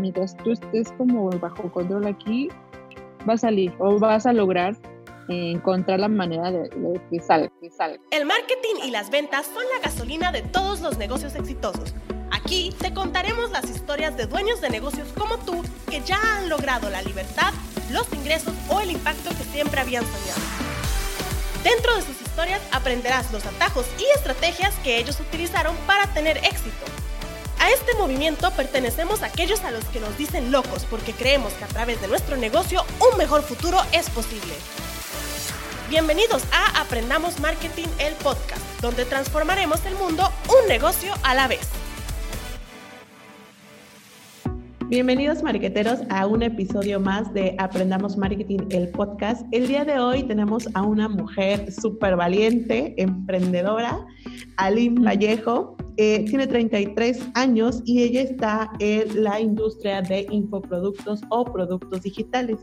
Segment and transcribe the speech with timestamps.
[0.00, 2.48] mientras tú estés como bajo control aquí,
[3.28, 4.76] va a salir o vas a lograr
[5.30, 8.00] encontrar la manera de, que salga, que salga.
[8.10, 11.94] El marketing y las ventas son la gasolina de todos los negocios exitosos.
[12.30, 16.90] Aquí te contaremos las historias de dueños de negocios como tú que ya han logrado
[16.90, 17.52] la libertad,
[17.92, 20.40] los ingresos o el impacto que siempre habían soñado.
[21.62, 26.86] Dentro de sus historias aprenderás los atajos y estrategias que ellos utilizaron para tener éxito.
[27.60, 31.64] A este movimiento pertenecemos a aquellos a los que nos dicen locos porque creemos que
[31.64, 32.80] a través de nuestro negocio
[33.12, 34.54] un mejor futuro es posible.
[35.90, 41.68] Bienvenidos a Aprendamos Marketing, el podcast, donde transformaremos el mundo un negocio a la vez.
[44.88, 49.44] Bienvenidos marqueteros a un episodio más de Aprendamos Marketing, el podcast.
[49.52, 54.00] El día de hoy tenemos a una mujer súper valiente, emprendedora,
[54.56, 55.76] Aline Vallejo.
[56.02, 62.56] Eh, tiene 33 años y ella está en la industria de infoproductos o productos digitales.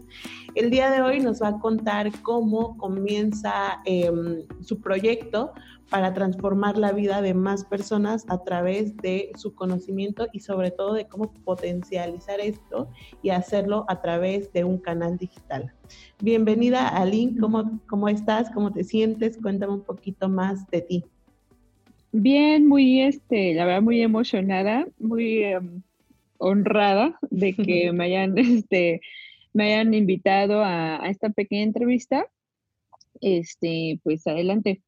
[0.56, 5.54] El día de hoy nos va a contar cómo comienza em, su proyecto
[5.92, 10.96] para transformar la vida de más personas a través de su conocimiento y sobre todo
[10.96, 12.90] de cómo potencializar esto
[13.22, 15.72] y hacerlo a través de un canal digital.
[16.24, 18.50] Bienvenida, Aline, ¿cómo, cómo estás?
[18.50, 19.38] ¿Cómo te sientes?
[19.40, 21.06] Cuéntame un poquito más de ti.
[22.12, 25.82] Bien, muy, este, la verdad, muy emocionada, muy em,
[26.38, 29.02] honrada de que me hayan, este,
[29.54, 32.28] me hayan invitado a, esta pequeña entrevista.
[33.20, 34.82] Este, pues adelante,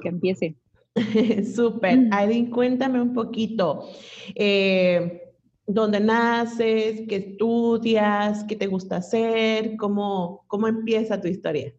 [0.00, 0.56] que empiece.
[1.54, 2.08] Súper.
[2.10, 3.88] Aidin, cuéntame un poquito.
[4.34, 5.22] Eh,
[5.66, 7.02] ¿Dónde naces?
[7.08, 8.44] ¿Qué estudias?
[8.44, 9.76] ¿Qué te gusta hacer?
[9.76, 11.72] ¿Cómo, cómo empieza tu historia?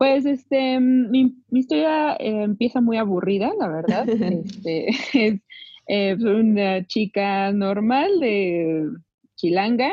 [0.00, 4.08] Pues este, mi, historia eh, empieza muy aburrida, la verdad.
[4.08, 5.40] este, es,
[5.88, 8.88] eh, una chica normal de
[9.36, 9.90] Chilanga,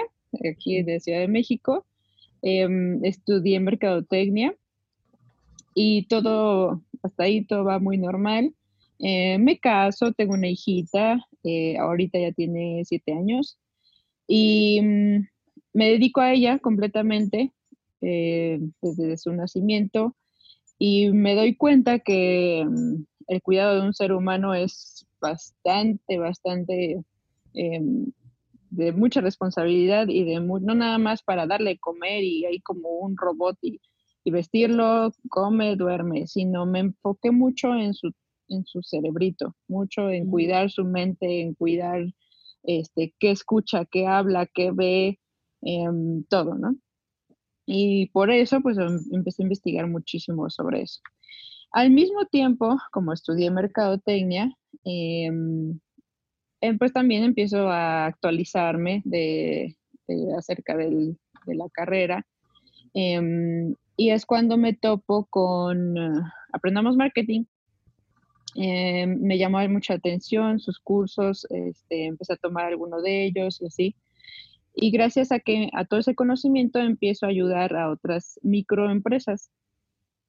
[0.49, 1.85] aquí de Ciudad de México.
[2.41, 4.55] Em, estudié mercadotecnia
[5.75, 8.53] y todo, hasta ahí todo va muy normal.
[8.99, 11.19] Eh, me caso, tengo una hijita,
[11.81, 13.59] ahorita ya tiene siete años
[14.25, 15.27] y mm,
[15.73, 17.51] me dedico a ella completamente.
[18.01, 20.15] Eh, desde su nacimiento
[20.77, 27.03] y me doy cuenta que mm, el cuidado de un ser humano es bastante, bastante
[27.53, 28.11] em,
[28.69, 33.17] de mucha responsabilidad y de no nada más para darle comer y ahí como un
[33.17, 33.79] robot y,
[34.29, 38.11] vestirlo, come, duerme, sino me enfoqué mucho en su,
[38.49, 42.05] en su cerebrito, mucho en cuidar su mente, en cuidar
[42.63, 45.19] este, qué escucha, qué habla, qué ve,
[45.61, 46.75] em, todo, ¿no?
[47.69, 51.01] Y por eso, pues em, empecé a investigar muchísimo sobre eso.
[51.71, 54.55] Al mismo tiempo, como estudié mercadotecnia,
[54.85, 55.77] em,
[56.61, 59.75] em, pues también empiezo a actualizarme de,
[60.37, 62.25] acerca de la carrera.
[63.99, 66.23] y es cuando me topo con uh,
[66.53, 67.45] Aprendamos Marketing.
[68.55, 73.95] me llamó mucha atención sus cursos, este, empecé a tomar alguno de ellos y así.
[74.79, 79.49] Y gracias a que a todo ese conocimiento empiezo a ayudar a otras microempresas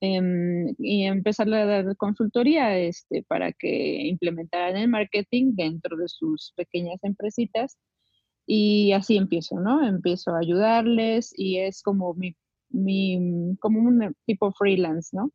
[0.01, 6.55] em, y empezar a dar consultoría este, para que implementaran el marketing dentro de sus
[6.57, 7.77] pequeñas empresitas.
[8.47, 9.87] Y así empiezo, ¿no?
[9.87, 12.35] Empiezo a ayudarles y es como mi,
[12.71, 15.31] mi como un tipo freelance, ¿no?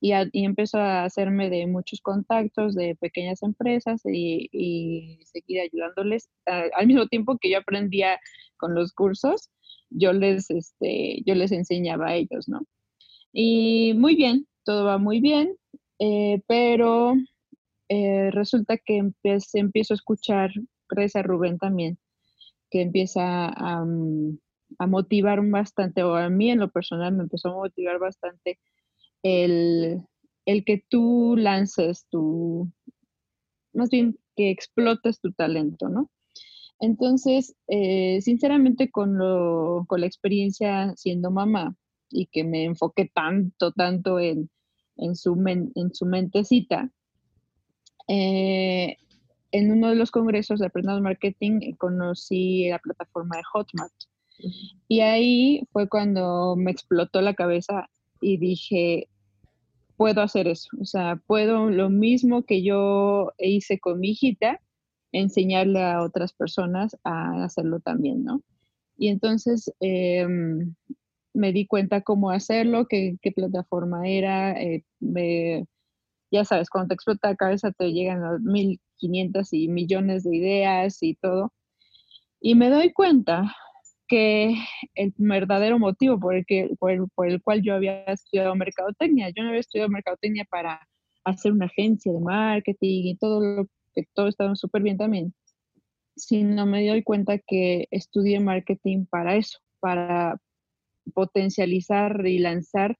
[0.00, 7.06] Y, empezó a hacerme de muchos contactos de pequeñas empresas y, seguir ayudándoles al mismo
[7.06, 8.18] tiempo que yo aprendía
[8.56, 9.50] con los cursos,
[9.90, 12.60] yo les, este, yo les enseñaba a ellos, ¿no?
[13.32, 15.56] Y muy bien, todo va muy bien,
[15.98, 17.14] eh, pero
[17.88, 20.50] eh, resulta que empiezo a escuchar,
[20.88, 21.98] gracias a Rubén también,
[22.70, 23.84] que empieza a,
[24.78, 28.58] a motivar bastante, o a mí en lo personal me empezó a motivar bastante
[29.22, 30.04] el,
[30.46, 32.70] que tú lances tu,
[33.72, 36.10] más bien que explotes tu talento, ¿no?
[36.80, 41.76] Entonces, eh, sinceramente, con, lo, con la experiencia siendo mamá
[42.10, 44.50] y que me enfoqué tanto, tanto en,
[44.96, 46.90] en, su, en su mentecita,
[48.08, 48.96] eh,
[49.52, 53.92] en uno de los congresos de Aprendamos Marketing conocí la plataforma de Hotmart.
[54.88, 57.90] Y ahí fue cuando me explotó la cabeza
[58.20, 59.08] y dije,
[60.00, 64.58] puedo hacer eso, o sea, puedo lo mismo que yo hice con mi hijita,
[65.12, 68.40] enseñarle a otras personas a hacerlo también, ¿no?
[68.96, 70.74] Y entonces em,
[71.34, 74.84] me di cuenta cómo hacerlo, qué, plataforma era, eh,
[76.30, 81.02] ya sabes, cuando te explota la cabeza te llegan las 1500 y millones de ideas
[81.02, 81.52] y todo.
[82.40, 83.54] Y me doy cuenta
[84.10, 84.56] que
[84.96, 89.50] el verdadero motivo por el, que, por el, cual yo había estudiado mercadotecnia, yo no
[89.50, 90.80] había estudiado mercadotecnia para
[91.22, 95.32] hacer una agencia de marketing y todo lo que todo estaba súper bien también,
[96.16, 100.40] sino me doy cuenta que estudié marketing para eso, para
[101.14, 102.98] potencializar y lanzar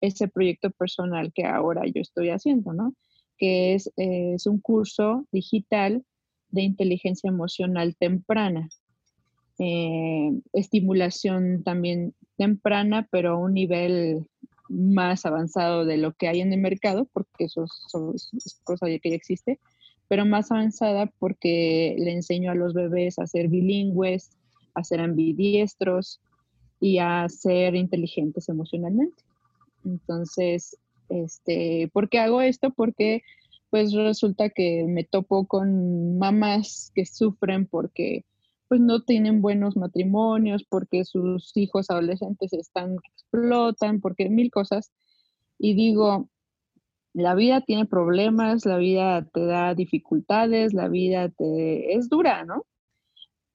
[0.00, 2.94] ese proyecto personal que ahora yo estoy haciendo, ¿no?
[3.36, 6.02] Que es, es un curso digital
[6.48, 8.70] de inteligencia emocional temprana.
[9.58, 14.26] Eh, estimulación también temprana, pero a un nivel
[14.68, 17.64] más avanzado de lo que hay en el mercado, porque eso,
[18.14, 19.58] es cosa que ya existe,
[20.08, 24.30] pero más avanzada porque le enseño a los bebés a ser bilingües,
[24.74, 26.20] a ser ambidiestros
[26.80, 29.22] y a ser inteligentes emocionalmente.
[29.84, 30.76] Entonces,
[31.08, 32.70] este, ¿por qué hago esto?
[32.70, 33.22] Porque
[33.70, 38.24] pues resulta que me topo con mamás que sufren porque
[38.68, 44.92] pues no tienen buenos matrimonios, porque sus hijos adolescentes están, explotan, porque mil cosas.
[45.58, 46.28] Y digo,
[47.14, 52.66] la vida tiene problemas, la vida te da dificultades, la vida te es dura, ¿no?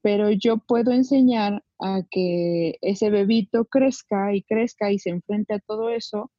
[0.02, 5.60] Pero yo puedo enseñar a que ese bebito crezca y crezca y se enfrente a
[5.60, 6.32] todo eso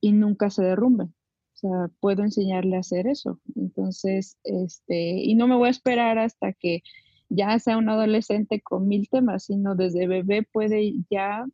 [0.00, 1.04] y nunca se derrumbe.
[1.04, 3.40] O sea, puedo enseñarle a hacer eso.
[3.56, 6.82] Entonces, este, y no me voy a esperar hasta que
[7.28, 11.46] ya sea un adolescente con mil temas, sino desde bebé puede ya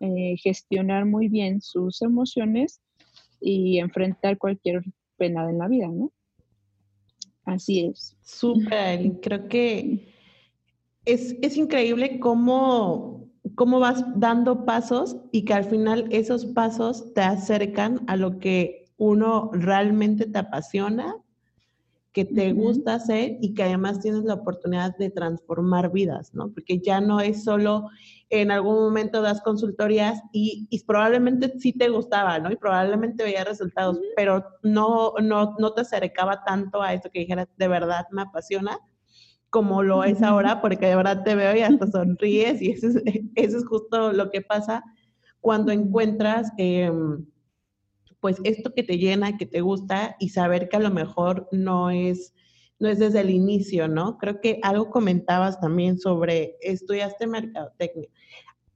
[0.00, 2.80] eh, gestionar muy bien sus emociones
[3.40, 4.82] y enfrentar cualquier
[5.16, 6.12] pena en la vida, ¿no?
[7.44, 8.16] Así es.
[8.22, 10.12] Súper, creo que
[11.04, 17.22] es, es increíble cómo, cómo vas dando pasos y que al final esos pasos te
[17.22, 21.16] acercan a lo que uno realmente te apasiona
[22.12, 26.50] que te gusta hacer y que además tienes la oportunidad de transformar vidas, ¿no?
[26.52, 27.88] Porque ya no es solo
[28.30, 32.50] en algún momento das consultorías y, probablemente sí te gustaba, ¿no?
[32.50, 37.48] Y probablemente veías resultados, pero no, no, no te acercaba tanto a eso que dijeras,
[37.56, 38.78] de verdad me apasiona,
[39.50, 42.96] como lo es ahora, porque de verdad te veo y hasta sonríes y eso es,
[43.34, 44.82] eso es justo lo que pasa
[45.40, 46.52] cuando encuentras...
[46.58, 46.90] Eh,
[48.20, 51.90] pues esto que te llena, que te gusta y saber que a lo mejor no
[51.90, 52.34] es,
[52.78, 54.18] no es desde el inicio, ¿no?
[54.18, 58.08] Creo que algo comentabas también sobre estudiaste mercadotecnia.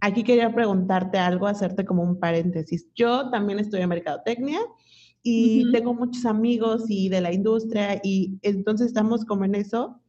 [0.01, 2.89] Aquí quería preguntarte algo, hacerte como un paréntesis.
[2.95, 4.61] Yo también estudié mercadotecnia
[5.23, 10.01] y tengo muchos amigos y de la industria y entonces estamos como en eso,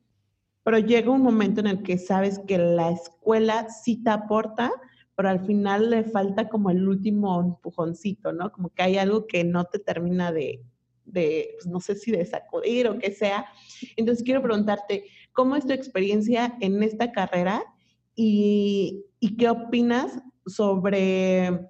[0.63, 4.71] pero llega un momento en el que sabes que la escuela sí te aporta,
[5.15, 8.51] pero al final le falta como el último empujoncito, ¿no?
[8.51, 10.63] Como que hay algo que no te termina de,
[11.05, 13.45] de pues, no sé si de sacudir o qué sea.
[13.95, 17.63] Entonces quiero preguntarte, ¿cómo es tu experiencia en esta carrera
[18.15, 21.69] y, y qué opinas sobre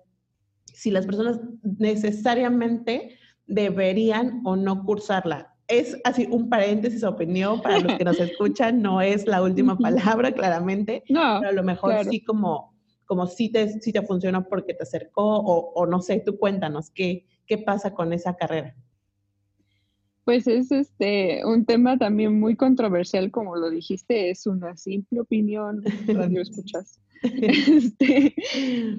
[0.66, 5.50] si las personas necesariamente deberían o no cursarla?
[5.68, 10.32] Es así un paréntesis opinión para los que nos escuchan, no es la última palabra,
[10.34, 12.73] claramente, no, pero a lo mejor sí como
[13.06, 17.26] como si te, si te funcionó porque te acercó o, no sé, tú cuéntanos qué,
[17.46, 18.76] qué pasa con esa carrera.
[20.26, 25.84] Pues es este un tema también muy controversial, como lo dijiste, es una simple opinión,
[26.08, 27.02] radio escuchas.
[27.22, 28.34] este,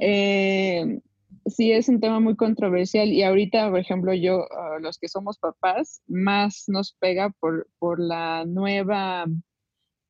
[0.01, 1.01] eh,
[1.47, 5.39] sí, es un tema muy controversial y ahorita, por ejemplo, yo, ah, los que somos
[5.39, 9.25] papás, más nos pega por, por la nueva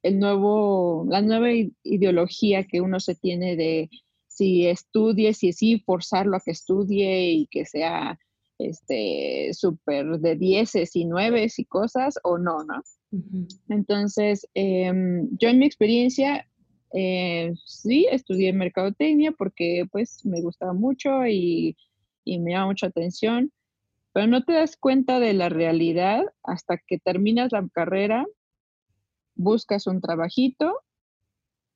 [0.04, 1.49] el nuevo, la nueva
[1.82, 3.88] ideología que uno se tiene de
[4.26, 8.18] si estudie, si sí, forzarlo a que estudie y que sea
[8.58, 12.82] este súper de dieces y nueves y cosas o no, ¿no?
[13.70, 16.46] Entonces, em, yo en mi experiencia,
[16.92, 21.76] eh, sí, estudié mercadotecnia porque pues me gustaba mucho y,
[22.25, 23.52] y me llama mucha atención,
[24.12, 28.26] pero no te das cuenta de la realidad hasta que terminas la carrera
[29.35, 30.81] buscas un trabajito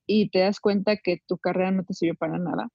[0.06, 2.68] y te das cuenta que tu carrera no te sirve para nada.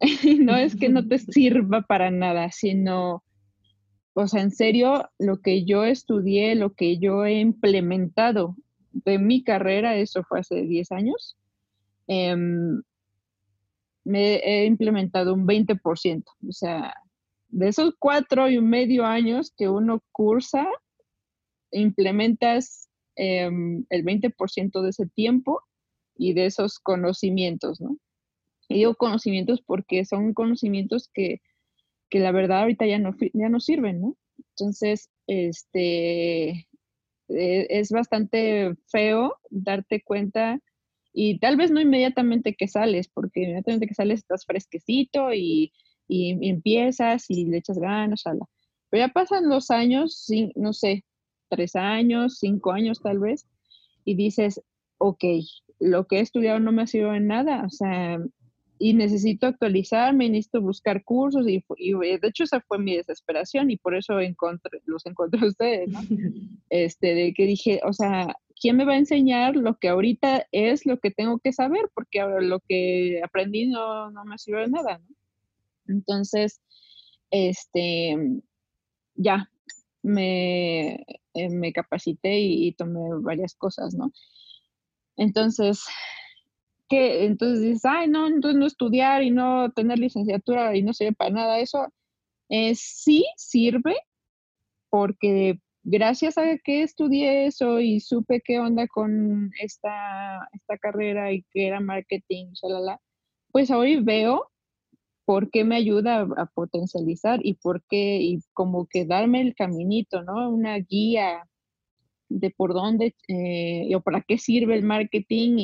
[0.40, 3.22] no es que no te sirva para nada, sino,
[4.14, 8.56] o sea, en serio, lo que yo estudié, lo que yo he implementado
[8.92, 11.36] de mi carrera, eso fue hace 10 años,
[12.06, 12.82] em,
[14.04, 16.32] me he implementado un 20%.
[16.48, 16.94] O sea,
[17.48, 20.66] de esos cuatro y medio años que uno cursa,
[21.70, 22.87] implementas
[23.18, 25.62] Em, el 20% de ese tiempo
[26.16, 27.98] y de esos conocimientos, ¿no?
[28.68, 31.40] Y digo conocimientos porque son conocimientos que,
[32.12, 34.16] la verdad ahorita ya no, ya no sirven, ¿no?
[34.38, 36.68] Entonces, este,
[37.28, 40.60] e, es bastante feo darte cuenta
[41.12, 45.72] Y tal vez no inmediatamente que sales, porque inmediatamente que sales estás fresquecito y,
[46.08, 48.46] y, empiezas y le echas ganas, ala.
[48.90, 51.04] Pero ya pasan los años, no sé,
[51.48, 53.46] tres años, cinco años tal vez,
[54.04, 54.62] y dices,
[54.98, 55.24] ok,
[55.80, 58.18] lo que he estudiado no me ha sido en nada, o sea,
[58.78, 63.94] y necesito actualizarme, necesito buscar cursos, y, de hecho esa fue mi desesperación, y por
[63.94, 66.00] eso encontré, los encontré a ustedes, ¿no?
[66.70, 70.86] Este, de que dije, o sea, ¿quién me va a enseñar lo que ahorita es
[70.86, 71.90] lo que tengo que saber?
[71.94, 75.14] Porque ahora lo que aprendí no, no me ha sido de nada, ¿no?
[75.88, 76.60] Entonces,
[77.30, 78.16] este,
[79.14, 79.50] ya,
[80.02, 81.04] me,
[81.44, 84.12] eh, me capacité y, tomé varias cosas, ¿no?
[85.16, 85.84] Entonces,
[86.88, 87.24] ¿qué?
[87.24, 91.30] Entonces dices, ay, no, entonces no estudiar y no tener licenciatura y no sirve para
[91.30, 91.58] nada.
[91.60, 91.92] Eso
[92.50, 93.96] eh, sí sirve
[94.90, 101.44] porque gracias a que estudié eso y supe qué onda con esta, esta carrera y
[101.52, 103.00] que era marketing, shalala,
[103.52, 104.50] pues hoy veo
[105.28, 110.22] por qué me ayuda a, potencializar y por qué, y como que darme el caminito,
[110.22, 110.48] ¿no?
[110.48, 111.46] Una guía
[112.30, 115.58] de por dónde eh, o para qué sirve el marketing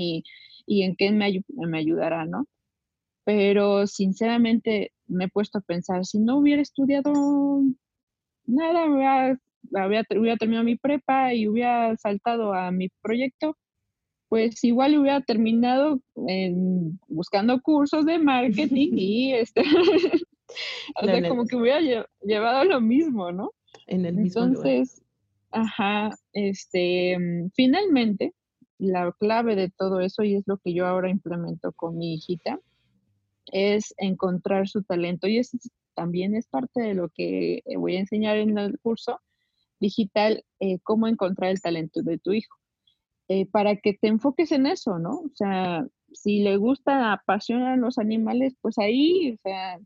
[0.66, 2.46] y, en qué me, ayudará, ¿no?
[3.24, 7.62] Pero sinceramente me he puesto a pensar, si no hubiera estudiado
[8.44, 9.38] nada, hubiera,
[10.20, 13.56] hubiera terminado mi prepa y hubiera saltado a mi proyecto,
[14.28, 16.00] pues igual hubiera terminado
[17.08, 19.62] buscando cursos de marketing y este,
[21.00, 23.52] o sea, como que hubiera llevado lo mismo, ¿no?
[23.86, 25.02] En el mismo Entonces,
[25.50, 27.16] ajá, este,
[27.54, 28.32] finalmente,
[28.78, 32.60] la clave de todo eso, y es lo que yo ahora implemento con mi hijita,
[33.52, 35.26] es encontrar su talento.
[35.26, 35.58] Y eso
[35.94, 39.20] también es parte de lo que voy a enseñar en el curso
[39.80, 42.56] digital, eh, cómo encontrar el talento de tu hijo.
[43.28, 45.20] Eh, para que te enfoques en eso, ¿no?
[45.20, 49.78] O sea, si le gusta, apasionan los animales, pues ahí, o sea,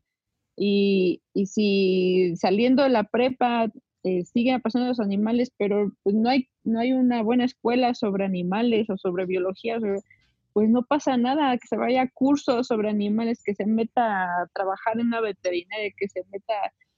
[0.57, 3.71] y, y si saliendo de la prepa
[4.05, 8.25] eh, siguen apasionando los animales, pero pues no hay, no hay una buena escuela sobre
[8.25, 9.79] animales o sobre biología,
[10.53, 14.47] pues no pasa nada, que se vaya a cursos sobre animales, que se meta a
[14.55, 16.55] trabajar en una veterinaria, que se meta,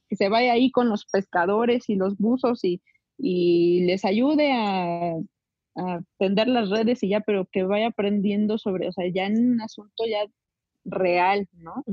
[0.09, 2.81] que se vaya ahí con los pescadores y los buzos y,
[3.19, 5.17] y les ayude a
[5.77, 9.53] a tender las redes y ya, pero que vaya aprendiendo sobre, o sea, ya en
[9.53, 10.25] un asunto ya
[10.85, 11.85] real, ¿no?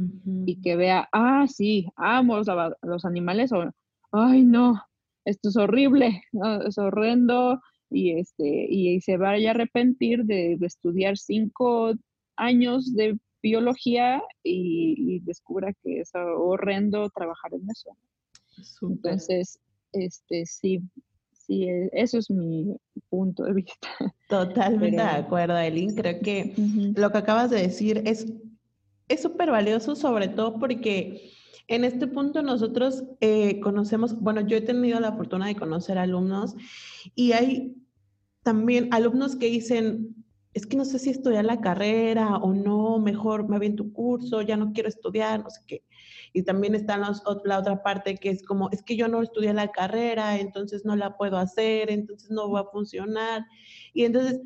[0.45, 2.47] Y que vea, ah, sí, amo los,
[2.81, 3.71] los animales, o,
[4.11, 4.81] ay, no,
[5.25, 6.21] esto es horrible,
[6.67, 11.93] es horrendo, y, este, y, se vaya a arrepentir de, estudiar cinco
[12.35, 17.95] años de biología y, descubra que es horrendo trabajar en eso.
[18.81, 19.59] Entonces,
[19.93, 20.81] este, sí,
[21.47, 22.75] sí, e, eso es mi
[23.09, 23.87] punto de vista.
[24.29, 25.95] Totalmente de acuerdo, Elin.
[25.95, 26.53] Creo que
[26.95, 28.27] lo que acabas de decir es
[29.21, 31.31] súper valioso, sobre todo porque
[31.67, 36.55] en este punto nosotros eh, conocemos, bueno, yo he tenido la fortuna de conocer alumnos
[37.15, 37.75] y hay
[38.43, 40.16] también alumnos que dicen,
[40.57, 44.41] es que no sé si estudiar la carrera o no, mejor me en tu curso,
[44.41, 45.83] ya no quiero estudiar, no sé qué.
[46.33, 47.11] Y también está la
[47.59, 51.15] otra parte que es como, es que yo no estudié la carrera, entonces no la
[51.15, 53.45] puedo hacer, entonces no va a funcionar.
[53.93, 54.41] Y entonces,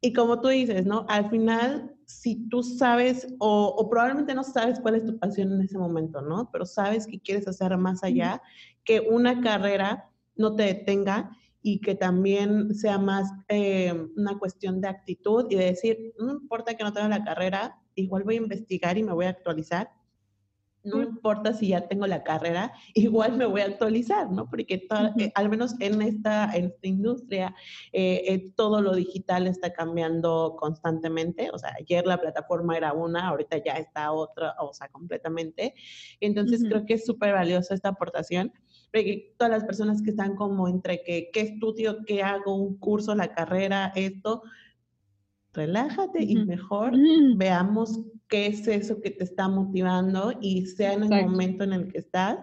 [0.00, 1.06] y como tú dices, ¿no?
[1.08, 5.62] Al final, si tú sabes, o, o, probablemente no sabes cuál es tu pasión en
[5.62, 6.50] ese momento, ¿no?
[6.50, 8.42] Pero sabes que quieres hacer más allá,
[8.84, 11.30] que una carrera no te detenga
[11.66, 16.74] y que también sea más eh, una cuestión de actitud y de decir, no importa
[16.74, 19.88] que no tenga la carrera, igual voy a investigar y me voy a actualizar
[20.84, 24.48] no importa si ya tengo la carrera, igual me voy a actualizar, ¿no?
[24.48, 24.86] Porque
[25.18, 27.54] eh, al menos en esta, en esta industria,
[27.92, 31.50] eh, eh, todo lo digital está cambiando constantemente.
[31.52, 35.74] O sea, ayer la plataforma era una, ahorita ya está otra, o sea, completamente.
[36.20, 38.52] Entonces, creo que es súper valiosa esta aportación.
[39.36, 43.34] Todas las personas que están como entre que, ¿qué estudio, qué hago, un curso, la
[43.34, 44.42] carrera, esto?
[45.54, 46.92] relájate y mejor
[47.36, 51.92] veamos qué es eso que te está motivando y sea en el momento en el
[51.92, 52.38] que estás,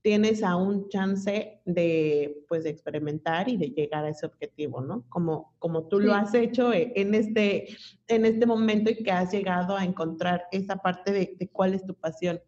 [0.00, 5.04] tienes aún chance de, pues, de experimentar y de llegar a ese objetivo, ¿no?
[5.08, 7.68] Como, como tú lo has hecho e, en este,
[8.08, 11.94] en este momento y que has llegado a encontrar esa parte de, cuál es tu
[11.94, 12.38] pasión.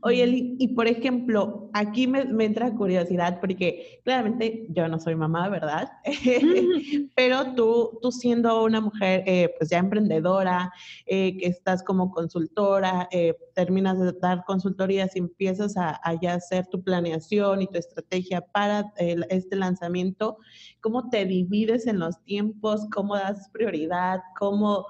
[0.00, 5.92] Oye, y por ejemplo, aquí me, entra curiosidad porque claramente yo no soy mamá, ¿verdad?
[7.14, 10.72] Pero tú, tú siendo una mujer eh, pues ya emprendedora,
[11.04, 16.66] eh, que estás como consultora, eh, terminas de dar consultorías y empiezas a, ya hacer
[16.68, 20.38] tu planeación y tu estrategia para este lanzamiento,
[20.80, 22.86] ¿cómo te divides en los tiempos?
[22.90, 24.20] ¿Cómo das prioridad?
[24.38, 24.86] ¿Cómo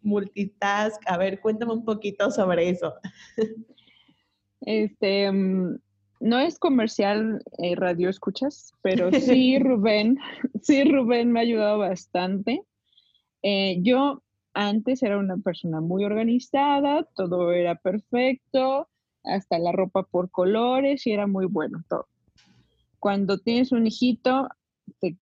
[0.00, 1.02] multitask?
[1.06, 2.94] A ver, cuéntame un poquito sobre eso.
[4.64, 5.78] Este, mm,
[6.20, 10.18] no es comercial eh, radio escuchas, pero sí Rubén,
[10.62, 12.62] sí Rubén me ha ayudado bastante.
[13.42, 14.22] Eh, yo
[14.54, 18.88] antes era una persona muy organizada, todo era perfecto,
[19.24, 22.06] hasta la ropa por colores y era muy bueno todo.
[22.98, 24.48] Cuando tienes un hijito,
[25.00, 25.18] te,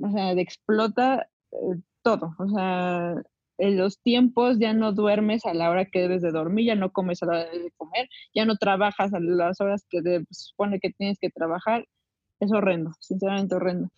[0.00, 3.22] o sea, te explota eh, todo, o sea,
[3.60, 6.90] en los tiempos, ya no duermes a la hora que debes de dormir, ya no
[6.90, 10.80] comes a la hora de comer, ya no trabajas a las horas que se supone
[10.80, 11.86] que tienes que trabajar.
[12.40, 13.90] Es horrendo, sinceramente horrendo.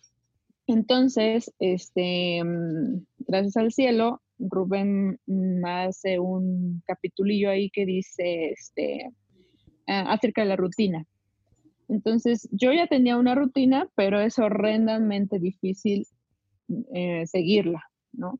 [0.67, 5.19] Entonces, este, mm, gracias al cielo, Rubén
[5.65, 9.09] hace un capitulillo ahí que dice este,
[9.87, 11.05] acerca de la rutina.
[11.89, 16.07] Entonces, yo ya tenía una rutina, pero es horrendamente difícil
[16.93, 18.39] eh, seguirla, ¿no?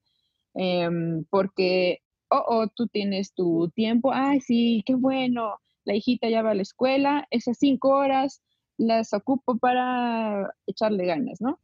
[0.55, 6.41] Em, porque, oh, oh, tú tienes tu tiempo, ay, sí, qué bueno, la hijita ya
[6.41, 8.41] va a la escuela, esas cinco horas
[8.77, 11.60] las ocupo para echarle ganas, ¿no?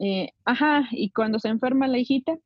[0.00, 2.36] Eh, ajá, y cuando se enferma la hijita,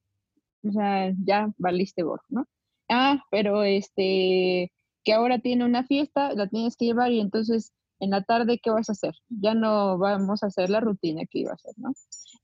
[0.65, 2.47] o sea, ya valiste vos, ¿no?
[2.91, 4.73] Ah, pero este,
[5.05, 8.71] que ahora tiene una fiesta, la tienes que llevar y entonces en la tarde, ¿qué
[8.71, 9.15] vas a hacer?
[9.29, 11.93] Ya no vamos a hacer la rutina que iba a hacer, ¿no?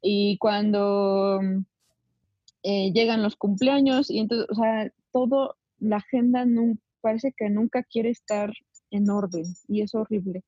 [0.02, 1.40] Y cuando
[2.64, 6.46] eh, llegan los cumpleaños y entonces, o sea, todo, la agenda
[7.02, 8.50] parece que nunca quiere estar
[8.90, 10.42] en orden y es horrible.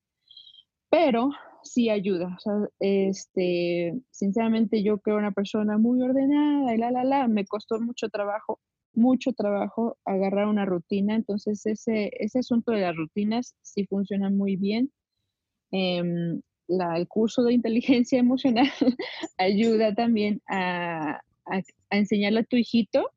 [0.89, 1.31] Pero
[1.63, 2.39] sí ayuda.
[2.81, 8.09] Este, sinceramente yo creo una persona muy ordenada y la, la, la, me costó mucho
[8.09, 8.61] trabajo,
[8.95, 11.15] mucho trabajo agarrar una rutina.
[11.15, 14.91] Entonces ese, ese asunto de las rutinas sí funciona muy bien.
[15.71, 18.71] Em, el curso de inteligencia emocional
[19.37, 21.21] ayuda también a,
[21.91, 23.11] enseñarle a tu hijito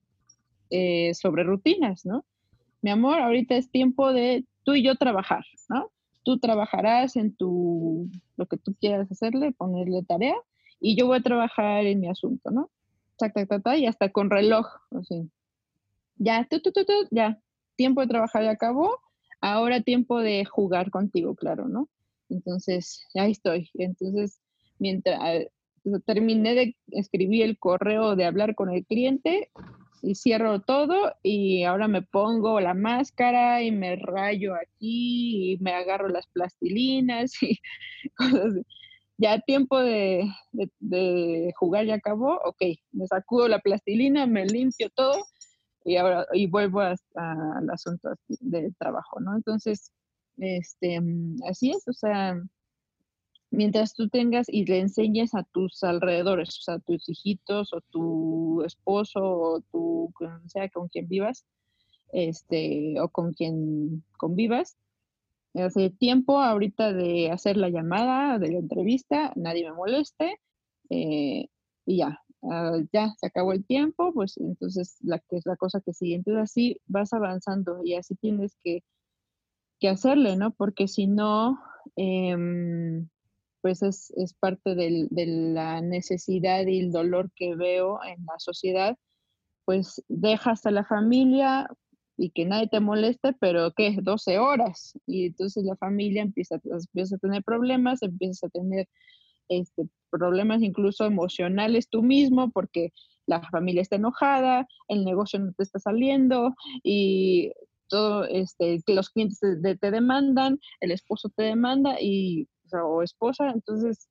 [0.69, 2.25] eh, sobre rutinas, ¿no?
[2.81, 5.91] Mi amor, ahorita es tiempo de tú y yo trabajar, ¿no?
[6.23, 10.35] Tú trabajarás en tu, lo que tú quieras hacerle, ponerle tarea,
[10.79, 12.69] y yo voy a trabajar en mi asunto, ¿no?
[13.77, 15.29] y hasta con reloj, así.
[16.15, 17.37] Ya, tú, tú, tú, tú, ya,
[17.75, 18.97] tiempo de trabajar ya acabó,
[19.41, 21.89] ahora tiempo de jugar contigo, claro, ¿no?
[22.29, 23.69] Entonces, ya estoy.
[23.73, 24.39] Entonces,
[24.77, 25.19] mientras,
[26.05, 29.51] terminé de escribir el correo de hablar con el cliente
[30.01, 35.73] y cierro todo y ahora me pongo la máscara y me rayo aquí y me
[35.73, 37.59] agarro las plastilinas y
[38.15, 38.53] cosas.
[39.17, 40.31] Ya tiempo de,
[41.57, 42.61] jugar ya acabó, ok,
[42.93, 45.25] me sacudo la plastilina, me limpio todo
[45.83, 49.35] y ahora y vuelvo al asunto de trabajo, ¿no?
[49.35, 49.91] Entonces,
[50.37, 51.01] este,
[51.49, 52.41] así es, o sea,
[53.51, 57.81] mientras tú tengas y le enseñes a tus alrededores, o sea, a tus hijitos o
[57.81, 60.13] tu esposo o tu,
[60.47, 61.45] sea con quien vivas,
[62.11, 64.77] este, o con quien convivas,
[65.55, 70.39] hace tiempo ahorita de hacer la llamada, de la entrevista, nadie me moleste,
[70.89, 71.47] eh,
[71.85, 75.81] y ya, ah, ya se acabó el tiempo, pues entonces la que es la cosa
[75.81, 76.15] que sigue.
[76.15, 78.83] Entonces así vas avanzando y así tienes que,
[79.79, 80.51] que hacerle, ¿no?
[80.51, 81.59] Porque si no,
[81.95, 82.37] eh,
[83.61, 88.97] pues es, parte de la necesidad y el dolor que veo en la sociedad,
[89.65, 91.67] pues dejas a la familia
[92.17, 93.97] y que nadie te moleste, pero ¿qué?
[94.01, 94.93] 12 horas.
[95.05, 98.87] Y entonces la familia empieza, empieza a tener problemas, empiezas a tener
[99.47, 102.91] este, problemas incluso emocionales tú mismo, porque
[103.25, 107.51] la familia está enojada, el negocio no te está saliendo y
[107.87, 114.09] todo, este, los clientes te demandan, el esposo te demanda y o esposa, entonces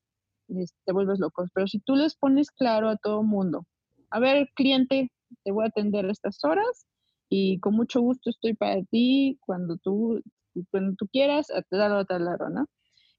[0.84, 1.44] te vuelves loco.
[1.54, 3.66] Pero si tú les pones claro a todo mundo,
[4.10, 5.10] a ver, cliente,
[5.44, 6.86] te voy a atender estas horas
[7.28, 10.22] y con mucho gusto estoy para ti cuando tú,
[10.70, 12.66] cuando tú quieras, te da la otra lado, ¿no?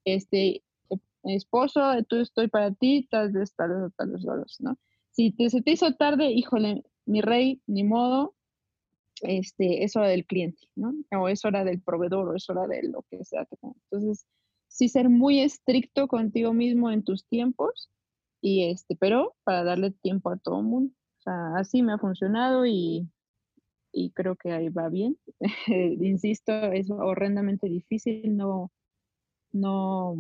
[0.06, 0.63] Este,
[1.23, 4.78] esposo, tú estoy para ti, tal vez, tal vez, tal vez, ¿no?
[5.12, 8.36] Si te, se te hizo tarde, híjole, mi rey, ni modo,
[9.21, 10.93] este, es hora del cliente, ¿no?
[11.19, 13.47] O es hora del proveedor, o es hora de lo que sea.
[13.91, 14.25] Entonces,
[14.69, 17.89] sí ser muy estricto contigo mismo en tus tiempos,
[18.41, 20.93] y este, pero para darle tiempo a todo el mundo.
[21.19, 23.10] O sea, así me ha funcionado y,
[23.91, 25.17] y creo que ahí va bien.
[25.67, 28.71] Insisto, es horrendamente difícil, no,
[29.51, 30.15] no,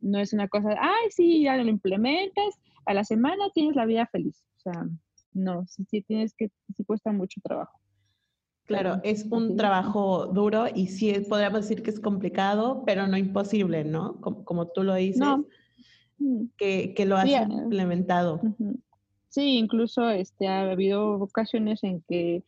[0.00, 4.06] no es una cosa, ay, sí, ya lo implementas, a la semana tienes la vida
[4.06, 4.44] feliz.
[4.58, 4.88] O sea,
[5.32, 7.81] no, sí, sí tienes que, sí cuesta mucho trabajo.
[8.66, 13.84] Claro, es un trabajo duro y sí podríamos decir que es complicado, pero no imposible,
[13.84, 14.20] ¿no?
[14.20, 15.26] Como, tú lo dices,
[16.18, 16.44] mm.
[16.56, 18.40] que, lo has implementado.
[19.28, 22.42] Sí, incluso este, ha habido ocasiones en que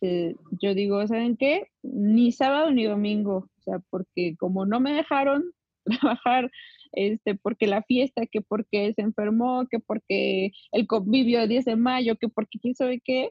[0.00, 1.68] eh, yo digo, ¿saben qué?
[1.82, 5.44] Ni sábado ni domingo, o sea, porque como no me dejaron
[5.84, 6.50] trabajar,
[6.92, 11.76] este, porque la fiesta, que porque se enfermó, que porque el convivio de 10 de
[11.76, 13.30] mayo, que porque quién sabe qué,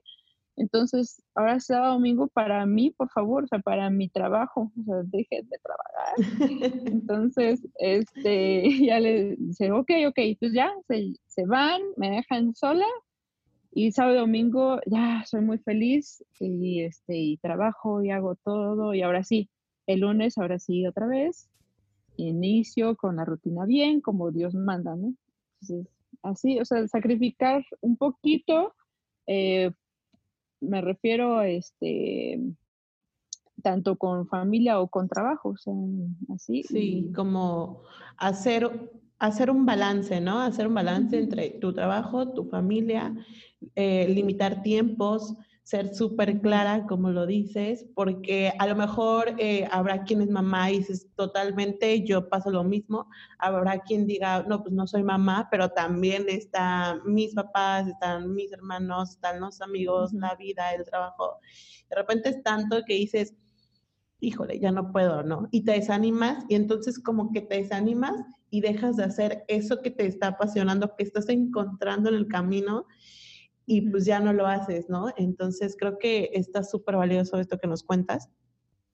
[0.58, 5.04] entonces, ahora sábado domingo para mí, por favor, o sea, para mi trabajo, o sea,
[5.04, 6.16] dejen de trabajar.
[6.88, 12.86] Entonces, este, ya le dice, ok, ok, pues ya, se, se van, me dejan sola
[13.72, 18.94] y sábado y domingo ya soy muy feliz y, este, y trabajo y hago todo
[18.94, 19.50] y ahora sí,
[19.88, 21.50] el lunes, ahora sí, otra vez,
[22.16, 25.14] inicio con la rutina bien, como Dios manda, ¿no?
[25.60, 28.74] Entonces, así, o sea, sacrificar un poquito
[29.28, 29.72] eh,
[30.62, 32.40] me refiero este
[33.62, 35.74] tanto con familia o con trabajo, o sea,
[36.34, 36.64] así.
[36.64, 37.82] Sí, como
[38.18, 38.70] hacer,
[39.18, 40.40] hacer un balance, ¿no?
[40.42, 43.16] Hacer un balance entre tu trabajo, tu familia,
[43.76, 45.36] eh, limitar tiempos,
[45.66, 50.70] ser súper clara, como lo dices, porque a lo mejor eh, habrá quien es mamá
[50.70, 55.48] y dices totalmente, yo paso lo mismo, habrá quien diga, no, pues no soy mamá,
[55.50, 61.40] pero también están mis papás, están mis hermanos, están los amigos, la vida, el trabajo.
[61.90, 63.34] De repente es tanto que dices,
[64.20, 65.48] híjole, ya no puedo, ¿no?
[65.50, 68.14] Y te desanimas y entonces como que te desanimas
[68.52, 72.86] y dejas de hacer eso que te está apasionando, que estás encontrando en el camino
[73.66, 75.08] y pues ya no lo haces, ¿no?
[75.18, 78.30] Entonces creo que está súper valioso esto que nos cuentas.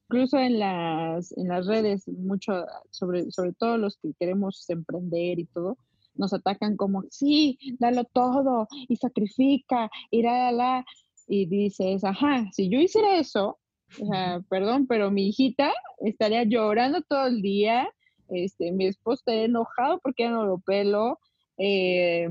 [0.09, 5.45] Incluso en las, en las redes, mucho sobre, sobre todo los que queremos emprender y
[5.45, 5.77] todo,
[6.15, 10.85] nos atacan como, sí, dalo todo y sacrifica y la, la,
[11.27, 13.57] y dices, ajá, si yo hiciera eso,
[14.49, 17.89] perdón, pero mi hijita estaría llorando todo el día,
[18.29, 21.19] este, mi esposo estaría enojado porque ya no lo pelo,
[21.57, 22.27] eh,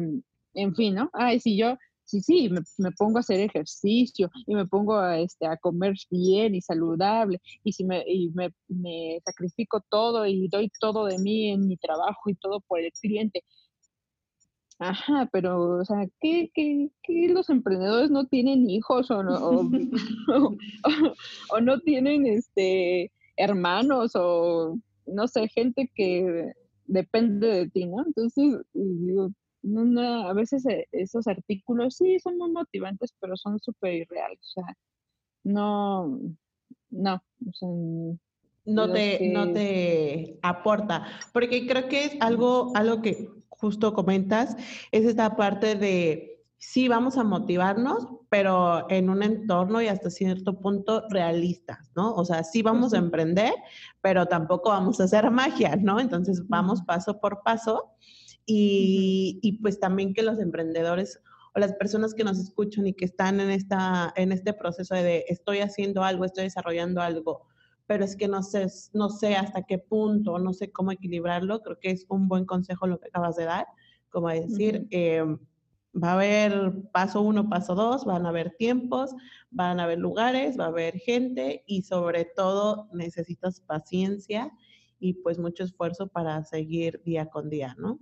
[0.55, 1.11] en fin, ¿no?
[1.13, 1.77] Ay, si yo,
[2.11, 6.55] sí, sí, me, pongo a hacer ejercicio y me pongo a, este, a comer bien
[6.55, 11.51] y saludable y si me, y me, me, sacrifico todo y doy todo de mí
[11.51, 13.45] en mi trabajo y todo por el cliente.
[14.79, 16.91] Ajá, pero, o sea, ¿qué, qué,
[17.29, 19.71] los emprendedores no tienen hijos o no,
[21.51, 26.55] o no tienen este, hermanos o, no sé, gente que
[26.87, 28.05] depende de ti, ¿no?
[28.07, 29.31] Entonces, digo,
[29.63, 34.39] no, a veces eh, esos artículos sí son muy motivantes, pero son súper irreales.
[34.41, 34.77] O sea,
[35.45, 36.21] no,
[36.91, 37.23] no,
[38.65, 41.07] no te, no te aporta.
[41.33, 44.57] Porque creo que es algo, algo que justo comentas,
[44.91, 50.61] es esta parte de sí vamos a motivarnos, pero en un entorno y hasta cierto
[50.61, 52.15] punto realistas, ¿no?
[52.15, 53.53] O sea, sí vamos a emprender,
[54.01, 56.01] pero tampoco vamos a hacer magia, ¿no?
[56.01, 57.91] Entonces vamos paso por paso
[58.53, 61.21] y, pues también que los emprendedores
[61.55, 65.25] o las personas que nos escuchan y que están en, esta, en este proceso de
[65.29, 67.47] estoy haciendo algo, estoy desarrollando algo,
[67.87, 71.79] pero es que no sé, no sé hasta qué punto, no sé cómo equilibrarlo, creo
[71.79, 73.67] que es un buen consejo lo que acabas de dar,
[74.11, 75.39] como decir, em,
[75.93, 79.11] va a haber paso uno, paso dos, van a haber tiempos,
[79.51, 84.53] van a haber lugares, va a haber gente y sobre todo necesitas paciencia
[85.01, 87.99] y pues mucho esfuerzo para seguir día con día, ¿no?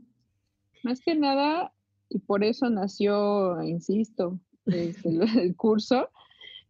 [0.83, 1.73] Más que nada,
[2.09, 5.09] y por eso nació, insisto, este,
[5.43, 6.09] el curso,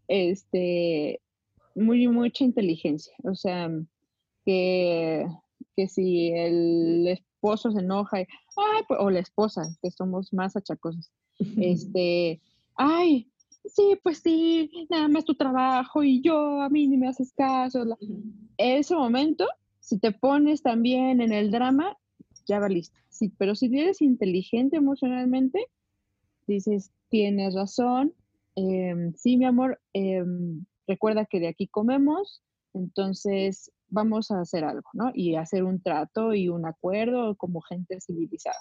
[0.08, 1.20] este,
[1.74, 3.14] muy, mucha inteligencia.
[3.24, 3.70] O sea,
[4.44, 5.26] que,
[5.76, 8.24] que si el esposo se enoja,
[8.88, 11.10] pues", o la esposa, que somos más achacosos,
[11.56, 12.40] este,
[12.76, 13.30] ay,
[13.64, 17.84] sí, pues sí, nada más tu trabajo y yo, a mí ni me haces caso.
[18.56, 19.46] ese momento,
[19.80, 21.96] si te pones también en el drama,
[22.48, 25.66] ya va listo sí, pero si eres inteligente emocionalmente,
[26.46, 28.14] dices, tienes razón,
[28.54, 32.42] em, sí, mi amor, em, recuerda que de aquí comemos,
[32.74, 35.10] entonces vamos a hacer algo, ¿no?
[35.14, 38.58] Y hacer un trato y un acuerdo como gente civilizada.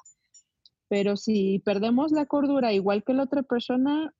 [0.89, 4.13] Pero si perdemos la cordura igual que la otra persona,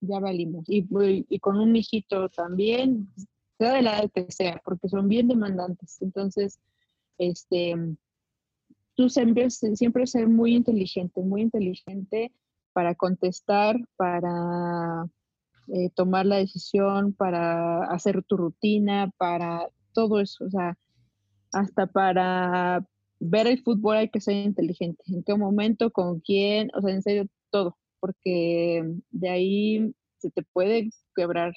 [0.00, 0.64] ya valimos.
[0.68, 3.08] Y, con un hijito también,
[3.58, 6.00] sea de la que sea, porque son bien demandantes.
[6.00, 6.60] Entonces,
[7.18, 7.76] este,
[8.94, 12.32] tú siempre, siempre ser muy inteligente, muy inteligente
[12.72, 15.06] para contestar, para
[15.72, 20.76] eh, tomar la decisión, para hacer tu rutina, para todo eso, o sea,
[21.52, 22.84] hasta para
[23.20, 27.02] ver el fútbol hay que ser inteligente, en qué momento, con quién, o sea, en
[27.02, 31.54] serio, todo, porque de ahí se te puede quebrar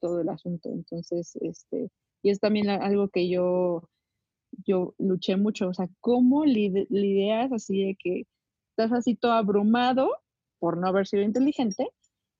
[0.00, 0.68] todo el asunto.
[0.70, 1.90] Entonces, este,
[2.22, 3.88] y es también algo que yo,
[4.66, 8.26] yo luché mucho, o sea, ¿cómo lidias así de que
[8.70, 10.10] estás así todo abrumado
[10.58, 11.88] por no haber sido inteligente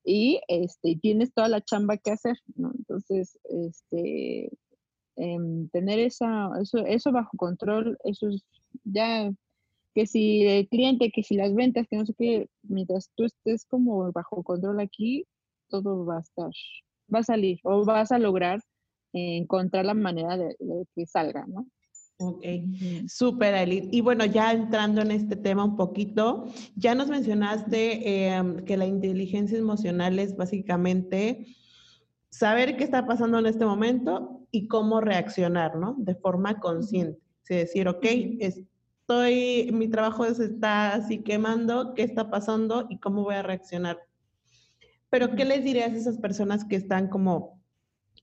[0.05, 2.72] y este, tienes toda la chamba que hacer, ¿no?
[2.77, 4.50] Entonces, este,
[5.16, 8.44] em, tener esa, eso, eso bajo control, eso es
[8.85, 9.33] ya
[9.94, 13.64] que si el cliente, que si las ventas, que no sé qué, mientras tú estés
[13.64, 15.27] como bajo control aquí,
[15.68, 16.50] todo va a estar,
[17.14, 18.61] va a salir o vas a lograr
[19.14, 20.57] encontrar la manera de,
[20.94, 21.66] que salga, ¿no?
[22.18, 22.44] Ok,
[23.09, 23.88] súper, Elite.
[23.90, 26.46] Y bueno, ya entrando en este tema un poquito,
[26.77, 31.57] ya nos mencionaste em, que la inteligencia emocional es básicamente
[32.31, 35.96] saber qué está pasando en este momento y cómo reaccionar, ¿no?
[35.98, 37.20] De forma consciente.
[37.48, 38.05] Es decir, ok,
[38.40, 43.98] estoy, mi trabajo se está así quemando, ¿qué está pasando y cómo voy a reaccionar?
[45.11, 47.61] Pero, ¿qué les dirías a esas personas que están como,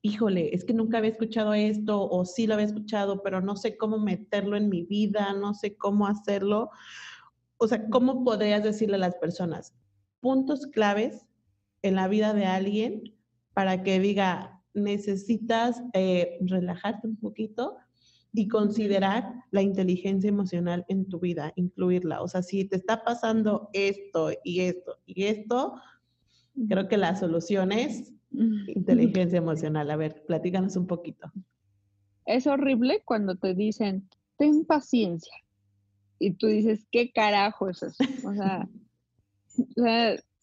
[0.01, 3.77] híjole, es que nunca había escuchado esto o sí lo había escuchado, pero no sé
[3.77, 6.69] cómo meterlo en mi vida, no sé cómo hacerlo?
[7.57, 9.73] O sea, ¿cómo podrías decirle a las personas
[10.19, 11.25] puntos claves
[11.81, 13.15] en la vida de alguien
[13.53, 17.77] para que diga, necesitas eh, relajarte un poquito
[18.33, 22.21] y considerar la inteligencia emocional en tu vida, incluirla.
[22.21, 25.75] O sea, si te está pasando esto y esto y esto,
[26.67, 29.89] Creo que la solución es inteligencia emocional.
[29.91, 31.31] A ver, platícanos un poquito.
[32.25, 35.33] Es horrible cuando te dicen, ten paciencia.
[36.19, 38.03] Y tú dices, ¿qué carajo es eso?
[38.27, 38.67] O sea,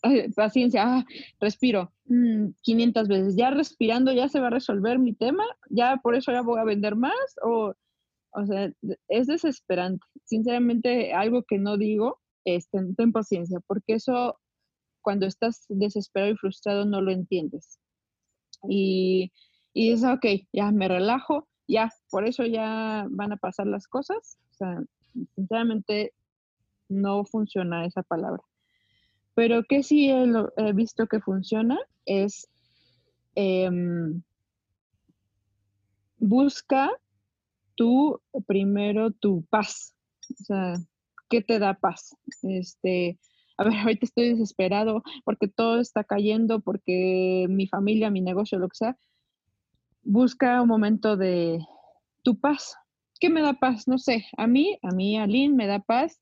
[0.36, 1.06] paciencia, ah,
[1.40, 1.92] respiro
[2.62, 3.36] 500 mm, veces.
[3.36, 6.64] Ya respirando ya se va a resolver mi tema, ya por eso ya voy a
[6.64, 7.14] vender más.
[7.42, 7.74] O,
[8.30, 8.72] o sea,
[9.08, 10.04] es desesperante.
[10.24, 14.38] Sinceramente, algo que no digo es ten paciencia, porque eso
[15.02, 17.78] cuando estás desesperado y frustrado no lo entiendes.
[18.68, 19.32] Y,
[19.72, 24.38] y dices, ok, ya me relajo, ya, por eso ya van a pasar las cosas.
[24.50, 24.82] O sea,
[25.34, 26.12] sinceramente
[26.88, 28.42] no funciona esa palabra.
[29.34, 32.48] Pero que sí he, visto que funciona es
[33.36, 34.22] em,
[36.18, 36.90] busca
[37.76, 39.94] tú primero tu paz.
[40.28, 40.74] O sea,
[41.30, 42.16] ¿qué te da paz?
[42.42, 43.18] Este,
[43.58, 48.68] a ver, ahorita estoy desesperado porque todo está cayendo, porque mi familia, mi negocio, lo
[48.68, 48.96] que sea,
[50.02, 51.58] busca un momento de
[52.22, 52.76] tu paz.
[53.20, 53.88] ¿Qué me da paz?
[53.88, 56.20] No sé, a mí, a mí, a Lynn, me da paz.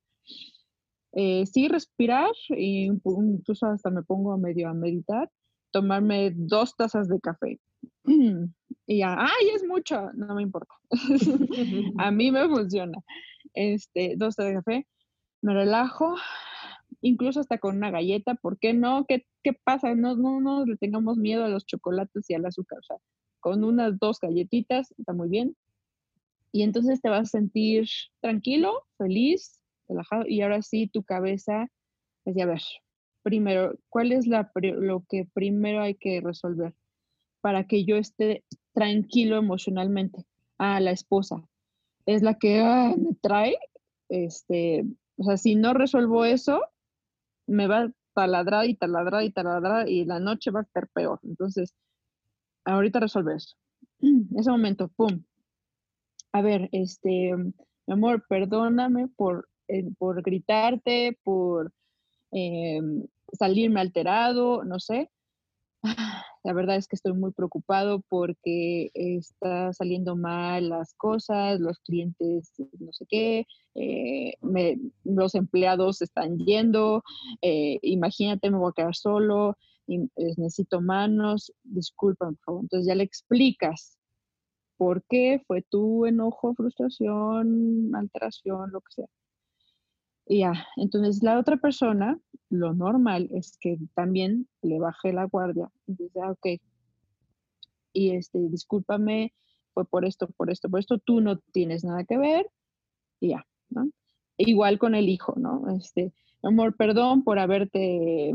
[1.13, 5.31] Eh, sí, respirar, y incluso hasta me pongo medio a meditar,
[5.73, 7.61] tomarme dos tazas de café.
[8.87, 10.11] y ya, ¡ay, es mucho!
[10.15, 10.75] No me importa.
[11.99, 12.99] a mí me funciona.
[13.53, 14.87] Este, dos tazas de café,
[15.43, 16.17] me relajo,
[17.01, 19.05] incluso hasta con una galleta, ¿por qué no?
[19.07, 19.95] ¿Qué, qué pasa?
[19.95, 22.97] No, no, no le tengamos miedo a los chocolates y al azúcar, o sea,
[23.41, 25.57] con unas dos galletitas está muy bien.
[26.53, 27.87] Y entonces te vas a sentir
[28.21, 31.69] tranquilo, feliz, relajado, y ahora sí tu cabeza,
[32.25, 32.63] pues ya ver,
[33.23, 36.75] primero, ¿cuál es la, lo que primero hay que resolver
[37.41, 40.25] para que yo esté tranquilo emocionalmente?
[40.59, 41.43] Ah, la esposa.
[42.07, 43.57] Es la que ah, me trae,
[44.09, 44.85] este,
[45.19, 46.63] o sea, si no resuelvo eso,
[47.47, 51.21] me va a taladrar y taladrar y taladrar y la noche va a estar peor.
[51.23, 51.75] Entonces,
[52.65, 53.57] ahorita resuelve eso.
[54.37, 55.23] Ese momento, ¡pum!
[56.33, 61.73] A ver, este, mi amor, perdóname por, eh, por gritarte, por
[62.33, 62.81] eh,
[63.33, 65.11] salirme alterado, no sé.
[66.47, 72.53] La verdad es que estoy muy preocupado porque está saliendo mal las cosas, los clientes
[72.79, 74.35] no sé qué, eh,
[75.03, 77.03] los empleados están yendo,
[77.43, 79.57] eh, imagínate, me voy a quedar solo,
[79.89, 82.63] y, necesito manos, disculpa, por favor.
[82.63, 83.99] Entonces ya le explicas
[84.77, 89.07] por qué fue tu enojo, frustración, alteración, lo que sea.
[90.29, 92.19] Ya, entonces la otra persona
[92.51, 96.61] lo normal es que también le baje la guardia dice, ah, ok,
[97.93, 99.33] y este, discúlpame,
[99.73, 102.51] fue por esto, por esto, por esto, tú no tienes nada que ver,
[103.21, 103.89] y ya, ¿no?
[104.39, 105.69] igual con el hijo, ¿no?
[105.77, 106.13] Este,
[106.43, 108.33] amor, perdón por haberte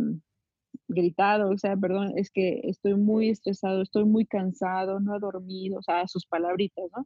[0.88, 5.80] gritado, o sea, perdón, es que estoy muy estresado, estoy muy cansado, no he dormido,
[5.80, 7.06] o sea, sus palabritas, ¿no?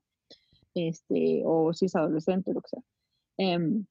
[0.74, 2.82] Este, o si es adolescente, lo que sea.
[3.38, 3.86] Em,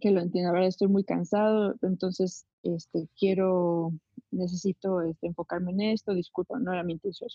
[0.00, 0.50] que lo entiendo.
[0.50, 3.92] Ahora estoy muy cansado, entonces este, quiero,
[4.30, 7.30] necesito este, enfocarme en esto, disculpa, no era mi intención.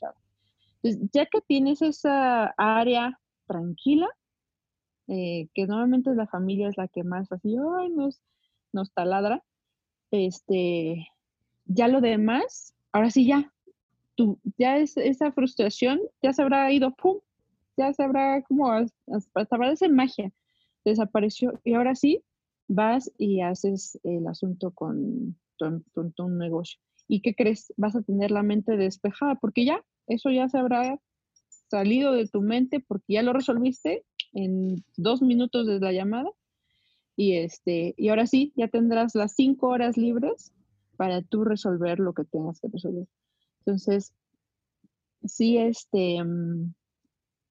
[0.82, 4.08] Entonces, ya que tienes esa área tranquila,
[5.08, 8.22] eh, que normalmente la familia es la que más así, ay, nos,
[8.72, 9.44] nos taladra,
[10.12, 11.08] este,
[11.66, 13.52] ya lo demás, ahora sí ya,
[14.16, 17.18] tú, ya es, esa frustración ya se habrá ido, pum,
[17.78, 20.32] ya se habrá como, hasta parece magia,
[20.84, 22.24] desapareció y ahora sí
[22.70, 26.80] vas y haces el asunto con tu, negocio.
[27.08, 27.74] ¿Y qué crees?
[27.76, 31.02] Vas a tener la mente despejada porque ya, eso ya se habrá
[31.70, 36.30] salido de tu mente porque ya lo resolviste en dos minutos de la llamada
[37.16, 40.54] y este y ahora sí ya tendrás las cinco horas libres
[40.98, 43.08] para tú resolver lo que tengas que resolver
[43.60, 44.14] entonces
[45.24, 46.74] sí este mm,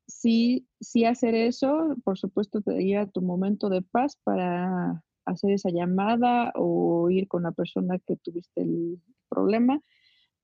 [0.07, 5.71] sí sí hacer eso por supuesto te daría tu momento de paz para hacer esa
[5.71, 9.81] llamada o ir con la persona que tuviste el problema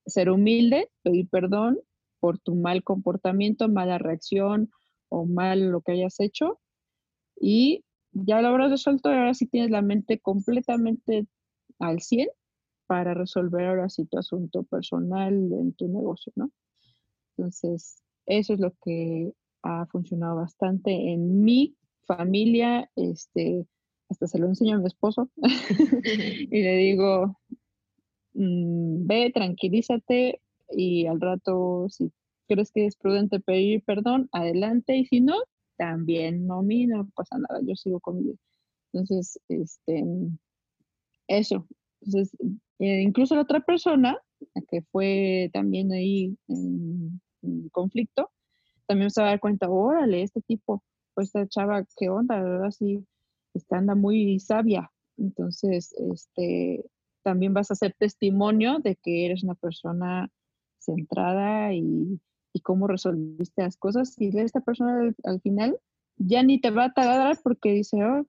[0.06, 1.78] ser humilde pedir perdón
[2.20, 4.70] por tu mal comportamiento mala reacción
[5.08, 6.60] o mal lo que hayas hecho
[7.40, 11.26] y ya lo habrás resuelto y ahora sí tienes la mente completamente
[11.78, 12.28] al 100
[12.86, 16.50] para resolver ahora sí tu asunto personal en tu negocio, ¿no?
[17.36, 23.66] Entonces, eso es lo que ha funcionado bastante en mi familia, este,
[24.08, 25.30] hasta se lo enseño a mi esposo
[26.50, 27.38] y le digo,
[28.34, 30.40] mm, ve, tranquilízate
[30.70, 32.12] y al rato si
[32.48, 35.36] crees que es prudente pedir perdón, adelante y si no,
[35.76, 38.34] también no, mí no pasa nada, yo sigo con mi.
[38.92, 40.04] Entonces, este,
[41.26, 41.66] eso.
[42.00, 42.36] Entonces,
[42.78, 44.18] eh, incluso la otra persona,
[44.68, 47.20] que fue también ahí en,
[47.72, 48.30] conflicto,
[48.86, 50.82] también se va a dar cuenta, órale, este tipo,
[51.14, 52.40] pues esta chava, ¿qué onda?
[52.40, 52.70] La
[53.54, 54.90] está, anda muy sabia.
[55.16, 56.84] Entonces, este,
[57.22, 60.30] también vas a ser testimonio de que eres una persona
[60.78, 62.20] centrada y,
[62.52, 64.14] y cómo resolviste las cosas.
[64.18, 65.78] Y esta persona al, final
[66.16, 68.26] ya ni te va a taladrar porque dice, oh,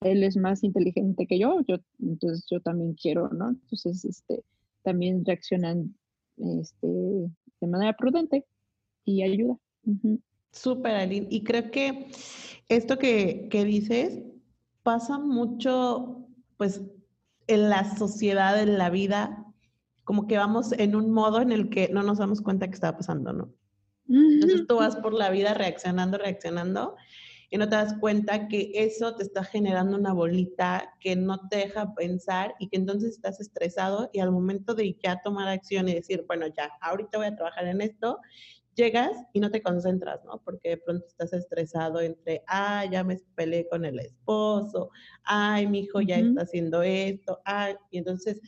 [0.00, 3.50] él es más inteligente que yo, yo, entonces yo también quiero, ¿no?
[3.50, 4.42] Entonces, este,
[4.82, 5.94] también reaccionan
[6.38, 8.44] este, de manera prudente
[9.04, 9.56] y ayuda.
[10.52, 11.26] Súper, Aline.
[11.30, 12.08] Y creo que
[12.68, 14.20] esto que, que dices
[14.82, 16.80] pasa mucho, pues,
[17.46, 19.44] en la sociedad, en la vida,
[20.04, 22.96] como que vamos en un modo en el que no nos damos cuenta que está
[22.96, 23.52] pasando, ¿no?
[24.08, 26.94] Entonces tú vas por la vida reaccionando, reaccionando
[27.50, 31.56] y no te das cuenta que eso te está generando una bolita que no te
[31.58, 35.94] deja pensar y que entonces estás estresado y al momento de ya tomar acción y
[35.94, 38.20] decir, bueno, ya, ahorita voy a trabajar en esto,
[38.76, 40.40] llegas y no te concentras, ¿no?
[40.44, 44.90] Porque de pronto estás estresado entre, ah, ya me peleé con el esposo,
[45.24, 48.40] ay, mi hijo ya está haciendo esto, ay, y entonces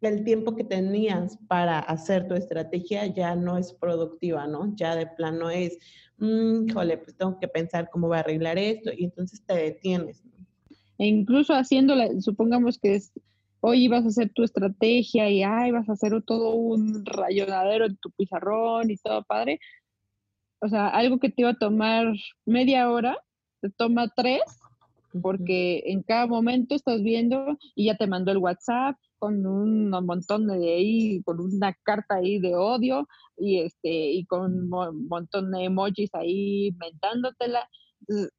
[0.00, 4.74] el tiempo que tenías para hacer tu estrategia ya no es productiva, ¿no?
[4.76, 5.78] Ya de plano es,
[6.18, 10.22] mmm, híjole, pues tengo que pensar cómo voy a arreglar esto y entonces te detienes.
[10.98, 13.12] E incluso haciéndola, supongamos que es,
[13.60, 17.96] hoy ibas a hacer tu estrategia y ay, vas a hacer todo un rayonadero en
[17.96, 19.60] tu pizarrón y todo padre.
[20.60, 22.06] O sea, algo que te iba a tomar
[22.44, 23.18] media hora,
[23.60, 24.42] te toma tres,
[25.22, 30.46] porque en cada momento estás viendo y ya te mandó el WhatsApp con un montón
[30.46, 35.64] de ahí, con una carta ahí de odio y este y con un montón de
[35.64, 37.68] emojis ahí mentándotela.
[38.00, 38.32] Entonces,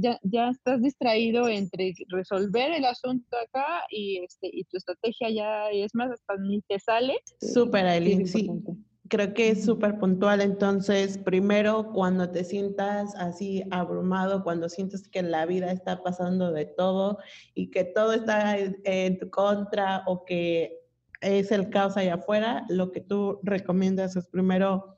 [0.00, 5.70] ya, ya estás distraído entre resolver el asunto acá y este y tu estrategia ya
[5.70, 7.16] es más hasta ni te sale.
[7.40, 8.48] Súper, Aileen, sí
[9.08, 10.40] creo que es súper puntual.
[10.40, 16.66] Entonces, primero, cuando te sientas así abrumado, cuando sientes que la vida está pasando de
[16.66, 17.18] todo
[17.54, 20.80] y que todo está en, tu contra o que
[21.20, 24.96] es el caos allá afuera, lo que tú recomiendas es primero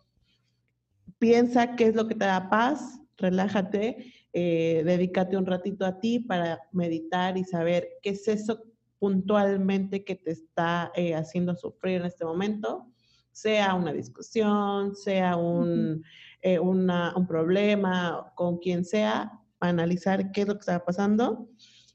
[1.18, 6.18] piensa qué es lo que te da paz, relájate, eh, dedícate un ratito a ti
[6.18, 8.64] para meditar y saber qué es eso
[8.98, 12.86] puntualmente que te está eh, haciendo sufrir en este momento
[13.32, 16.04] sea una discusión, sea un,
[16.42, 21.48] eh, un problema con quien sea, analizar qué es lo que está pasando,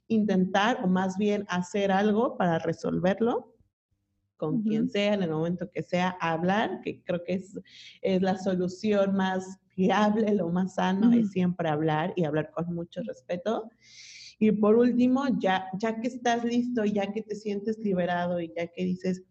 [0.07, 3.55] intentar o más bien hacer algo para resolverlo
[4.37, 7.59] con quien sea, en el momento que sea, hablar, que creo que es,
[8.01, 13.01] es la solución más fiable, lo más sano, es siempre hablar y hablar con mucho
[13.03, 13.69] respeto.
[14.39, 18.67] Y por último, ya, ya que estás listo, ya que te sientes liberado y ya
[18.67, 19.23] que dices,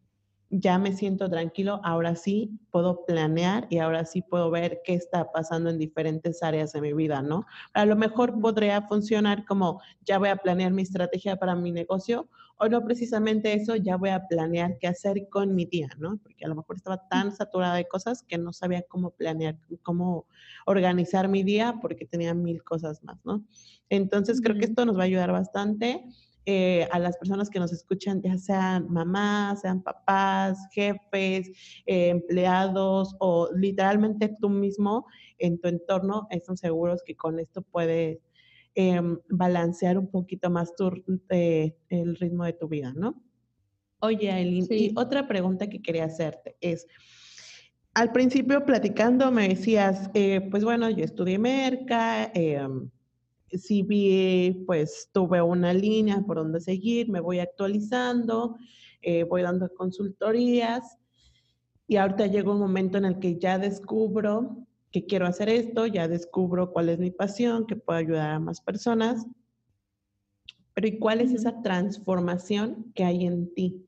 [0.50, 5.30] ya me siento tranquilo, ahora sí puedo planear y ahora sí puedo ver qué está
[5.32, 7.46] pasando en diferentes áreas de mi vida, ¿no?
[7.72, 12.28] A lo mejor podría funcionar como ya voy a planear mi estrategia para mi negocio
[12.58, 16.18] o no precisamente eso, ya voy a planear qué hacer con mi día, ¿no?
[16.22, 20.26] Porque a lo mejor estaba tan saturada de cosas que no sabía cómo planear, cómo
[20.66, 23.44] organizar mi día porque tenía mil cosas más, ¿no?
[23.88, 26.04] Entonces creo que esto nos va a ayudar bastante.
[26.46, 31.50] Eh, a las personas que nos escuchan, ya sean mamás, sean papás, jefes,
[31.84, 35.06] eh, empleados o literalmente tú mismo
[35.38, 38.18] en tu entorno, están seguros que con esto puedes
[38.74, 40.90] em, balancear un poquito más tu,
[41.28, 43.22] eh, el ritmo de tu vida, ¿no?
[43.98, 46.86] Oye, Aileen, y otra pregunta que quería hacerte es,
[47.92, 50.10] al principio platicando me decías,
[50.50, 52.32] pues bueno, yo estudié merca,
[53.52, 58.56] si vi, pues tuve una línea por donde seguir, me voy actualizando,
[59.02, 60.98] eh, voy dando consultorías
[61.86, 66.08] y ahorita llega un momento en el que ya descubro que quiero hacer esto, ya
[66.08, 69.26] descubro cuál es mi pasión, que puedo ayudar a más personas.
[70.74, 73.86] Pero ¿y cuál es esa transformación que hay en ti?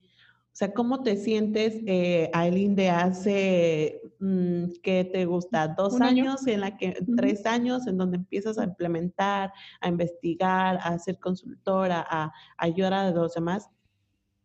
[0.52, 5.68] O sea, ¿cómo te sientes, eh, Aileen, de hace, mm, ¿qué te gusta?
[5.68, 6.46] ¿Dos años?
[6.46, 9.50] En la que, tres años, en donde empiezas a implementar,
[9.80, 13.70] a investigar, a ser consultora, a, ayudar a los demás.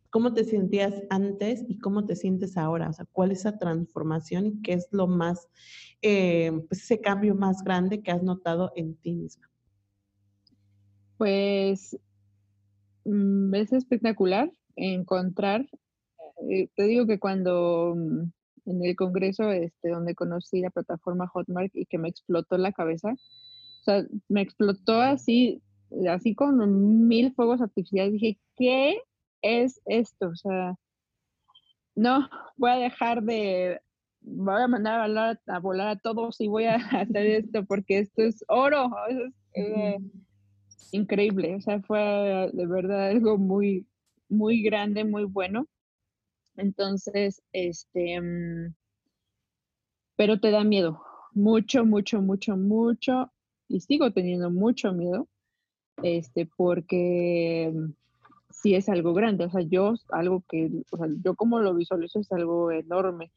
[0.08, 2.88] ¿Cómo te sentías antes y cómo te sientes ahora?
[2.88, 5.46] O sea, ¿cuál es esa transformación y qué es lo más,
[6.00, 9.50] eh, pues ese cambio más grande que has notado en ti misma?
[11.18, 11.98] Pues
[13.04, 15.66] mm, es espectacular encontrar
[16.48, 21.74] eh, te digo que cuando mm, en el congreso este, donde conocí la plataforma Hotmart
[21.74, 25.62] y que me explotó la cabeza, o sea, me explotó así,
[26.08, 28.98] así con mil fuegos artificiales, dije, ¿qué
[29.42, 30.28] es esto?
[30.28, 30.76] O sea,
[31.94, 33.80] no, voy a dejar de,
[34.20, 38.00] voy a mandar a volar a, volar a todos y voy a hacer esto porque
[38.00, 39.98] esto es oro, es eh,
[40.92, 43.86] increíble, o sea, fue de verdad algo muy,
[44.28, 45.66] muy grande, muy bueno.
[46.58, 48.74] Entonces, este, mm,
[50.16, 51.00] pero te da miedo,
[51.32, 53.30] mucho, mucho, mucho, mucho,
[53.68, 55.28] y sigo teniendo mucho miedo,
[56.02, 57.72] este, porque
[58.50, 62.18] sí es algo grande, o sea, yo, algo que, o sea, yo como lo visualizo
[62.18, 63.30] es algo enorme.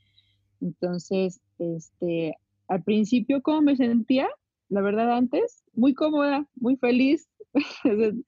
[0.60, 2.36] Entonces, este,
[2.68, 4.28] al principio, ¿cómo me sentía?
[4.70, 7.30] La verdad, antes, muy cómoda, muy feliz.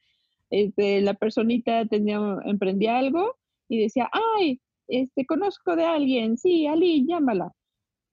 [0.51, 3.37] este, la personita tenía, emprendía algo
[3.67, 7.51] y decía, ay, este, conozco de alguien, sí, Ali, llámala.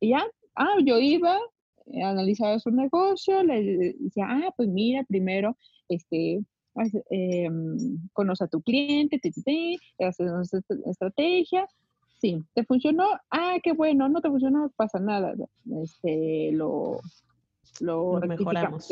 [0.00, 1.38] Y ya, ah, yo iba,
[1.86, 5.56] eh, analizaba su negocio, le decía, ah, pues mira, primero,
[5.88, 6.42] este,
[7.10, 7.50] eh,
[8.12, 10.42] conoce a tu cliente, te, te, haces una
[10.86, 11.66] estrategia,
[12.20, 13.06] sí, ¿te funcionó?
[13.30, 15.34] Ah, qué bueno, no te funcionó, no pasa nada,
[15.82, 17.00] este, lo,
[17.80, 18.88] lo, mejoramos.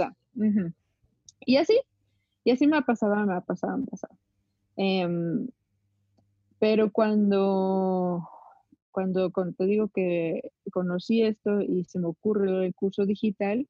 [1.46, 1.80] Y así,
[2.44, 4.14] y así me pasaba, me pasaba, me pasaba.
[4.76, 5.48] Em,
[6.58, 8.28] pero cuando,
[8.90, 10.42] cuando, te digo que
[10.72, 13.66] conocí esto y se me ocurre el curso digital,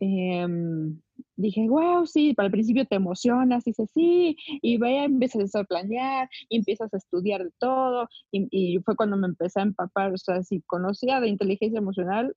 [0.00, 1.00] em,
[1.36, 6.28] dije, wow, sí, para el principio te emocionas, dices, sí, y vaya, empiezas a planear,
[6.48, 10.60] y empiezas a estudiar todo, y, fue cuando me empecé a empapar, o sea, si
[10.62, 12.34] conocía de inteligencia emocional,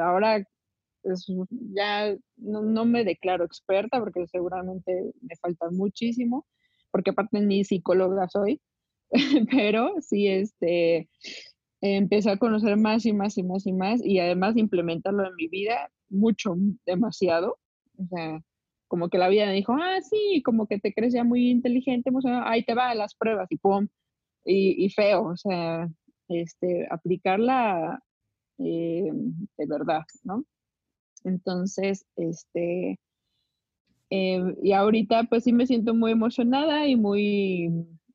[0.00, 0.44] ahora
[1.74, 6.46] ya no, no, me declaro experta porque seguramente me falta muchísimo,
[6.90, 8.60] porque aparte ni psicóloga soy,
[9.50, 11.08] pero sí, este,
[11.80, 15.48] empecé a conocer más y más y más y más y además implementarlo en mi
[15.48, 16.56] vida mucho,
[16.86, 17.58] demasiado.
[17.98, 18.40] O sea,
[18.88, 22.10] como que la vida me dijo, ah, sí, como que te crees ya muy inteligente,
[22.44, 23.88] ahí te va las pruebas y pum,
[24.44, 25.88] y, y feo, o sea,
[26.28, 28.02] este, aplicarla
[28.58, 29.10] eh,
[29.58, 30.44] de verdad, ¿no?
[31.24, 32.98] Entonces, este,
[34.10, 37.70] eh, y ahorita pues sí me siento muy emocionada y muy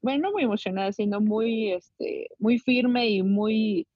[0.06, 3.88] bueno, no muy emocionada, sino muy, este, muy firme y muy,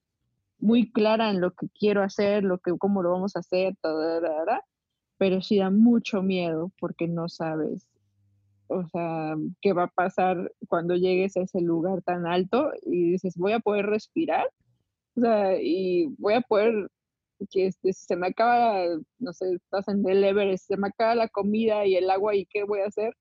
[0.57, 3.75] muy clara en lo que quiero hacer, lo que, cómo lo vamos a hacer,
[5.19, 7.87] pero sí da mucho miedo porque no sabes,
[8.69, 13.37] o sea, qué va a pasar cuando llegues a ese lugar tan alto y dices,
[13.37, 14.47] voy a poder respirar,
[15.15, 16.89] o sea, y voy a poder,
[17.51, 18.83] que este, se me acaba,
[19.19, 22.47] no sé, estás en el Everest, se me acaba la comida y el agua y
[22.47, 23.15] qué voy a hacer,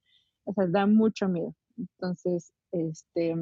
[0.45, 1.55] o sea, da mucho miedo.
[1.76, 3.35] Entonces, este,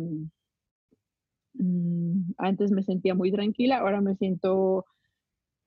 [1.54, 4.86] mm, antes me sentía muy tranquila, ahora me siento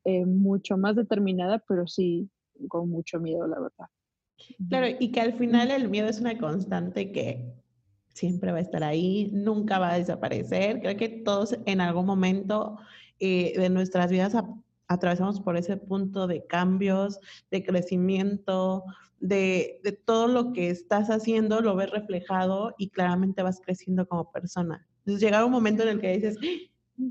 [0.06, 2.30] eh, mucho más determinada, pero sí
[2.68, 3.88] con mucho miedo, la verdad.
[4.70, 7.54] Claro, y que al final el miedo es una constante que
[8.14, 10.82] siempre va a estar ahí, nunca va a desaparecer.
[10.82, 12.78] Creo que todos en algún momento
[13.20, 14.36] eh, de nuestras vidas
[14.90, 17.20] atravesamos por ese punto de cambios,
[17.52, 18.84] de crecimiento,
[19.20, 24.32] de, de, todo lo que estás haciendo, lo ves reflejado y claramente vas creciendo como
[24.32, 24.86] persona.
[25.00, 26.38] Entonces llega un momento en el que dices,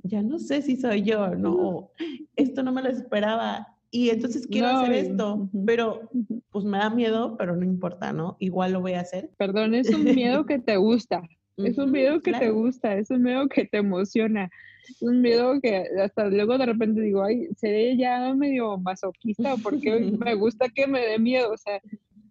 [0.03, 1.91] ya no sé si soy yo, no,
[2.37, 3.67] esto no me lo esperaba.
[3.91, 6.11] Y entonces quiero hacer esto, pero
[6.51, 8.37] pues me da miedo, pero no importa, ¿no?
[8.39, 9.31] Igual lo voy a hacer.
[9.39, 11.23] Perdón, es un miedo que te gusta,
[11.59, 14.51] es un miedo que te gusta, es un miedo que te emociona,
[14.89, 19.91] es un miedo que hasta luego de repente digo, ay, seré ya medio masoquista porque
[20.25, 21.81] me gusta que me dé miedo, o sea,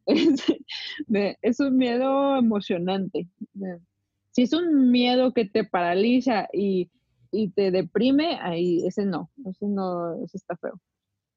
[1.41, 3.28] es, un miedo emocionante.
[4.32, 6.89] Si es un miedo que te paraliza y
[7.32, 10.80] y te deprime, ahí ese no, ese no, ese está feo.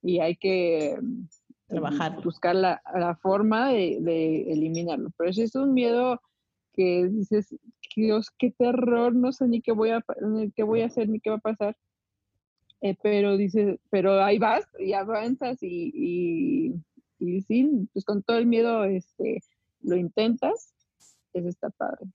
[0.03, 1.25] Y hay que mm,
[1.67, 5.11] trabajar, buscar la, la forma de, de, eliminarlo.
[5.17, 6.21] Pero si es un miedo
[6.73, 7.55] que dices,
[8.01, 10.05] Dios, qué terror, no sé ni qué voy a,
[10.55, 11.77] qué voy a hacer ni qué va a pasar.
[12.83, 16.75] Eh, pero dices, pero ahí vas y avanzas y, y,
[17.19, 19.41] y sí, pues con todo el miedo este,
[19.83, 20.75] lo intentas,
[21.33, 22.07] eso está padre.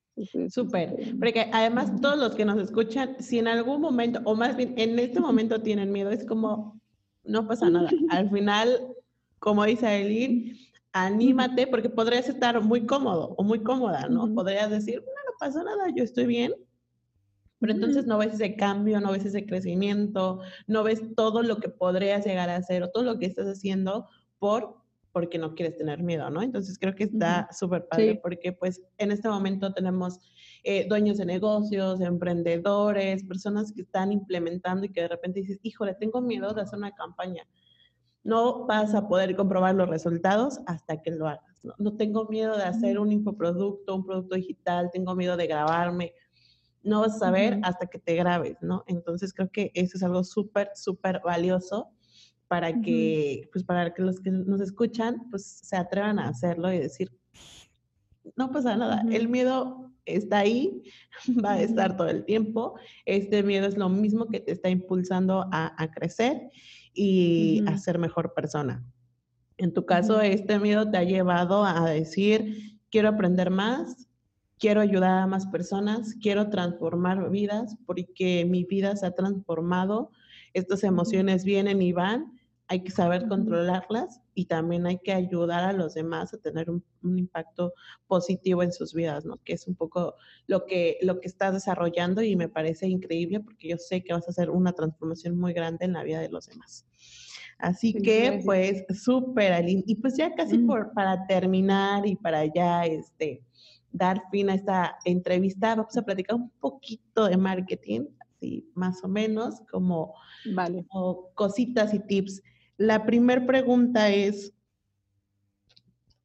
[0.49, 4.73] Súper, porque además todos los que nos escuchan, si en algún momento, o más bien
[4.77, 6.79] en este momento tienen miedo, es como,
[7.23, 7.89] no pasa nada.
[8.09, 8.95] Al final,
[9.39, 10.57] como dice Aileen,
[10.93, 14.33] anímate porque podrías estar muy cómodo o muy cómoda, ¿no?
[14.33, 16.53] Podrías decir, no, no pasa nada, yo estoy bien.
[17.59, 21.69] Pero entonces no ves ese cambio, no ves ese crecimiento, no ves todo lo que
[21.69, 24.07] podrías llegar a hacer o todo lo que estás haciendo
[24.39, 24.83] por
[25.13, 26.41] porque no quieres tener miedo, ¿no?
[26.41, 30.19] Entonces creo que está súper padre porque pues en este momento tenemos
[30.65, 35.93] eh, dueños de negocios, emprendedores, personas que están implementando y que de repente dices, híjole,
[35.93, 37.47] tengo miedo de hacer una campaña.
[38.23, 41.54] No vas a poder comprobar los resultados hasta que lo hagas.
[41.65, 46.13] No, no tengo miedo de hacer un infoproducto, un producto digital, tengo miedo de grabarme.
[46.83, 48.83] No vas a saber hasta que te grabes, ¿no?
[48.87, 51.89] Entonces creo que eso es algo súper, súper valioso
[52.47, 56.77] para que, pues para que los que nos escuchan, pues se atrevan a hacerlo y
[56.77, 57.11] decir,
[58.35, 60.83] no pasa nada, el miedo está ahí,
[61.43, 65.47] va a estar todo el tiempo, este miedo es lo mismo que te está impulsando
[65.51, 66.49] a, crecer
[66.93, 68.85] y a ser mejor persona.
[69.57, 74.07] En tu caso, este miedo te ha llevado a decir, quiero aprender más,
[74.59, 80.11] quiero ayudar a más personas, quiero transformar vidas porque mi vida se ha transformado,
[80.53, 82.35] estas emociones vienen y van
[82.67, 86.83] hay que saber controlarlas y también hay que ayudar a los demás a tener un,
[87.03, 87.73] impacto
[88.07, 89.37] positivo en sus vidas, ¿no?
[89.43, 90.15] Que es un poco
[90.47, 94.27] lo que, lo que estás desarrollando y me parece increíble porque yo sé que vas
[94.27, 96.87] a hacer una transformación muy grande en la vida de los demás.
[97.57, 99.83] Así que, pues, súper, Aline.
[99.87, 103.43] Y pues ya casi por, para terminar y para ya, este,
[103.91, 109.07] dar fin a esta entrevista, vamos a platicar un poquito de marketing, así más o
[109.07, 110.13] menos, como,
[110.53, 110.85] vale.
[110.89, 112.41] como cositas y tips.
[112.77, 114.53] La primera pregunta es,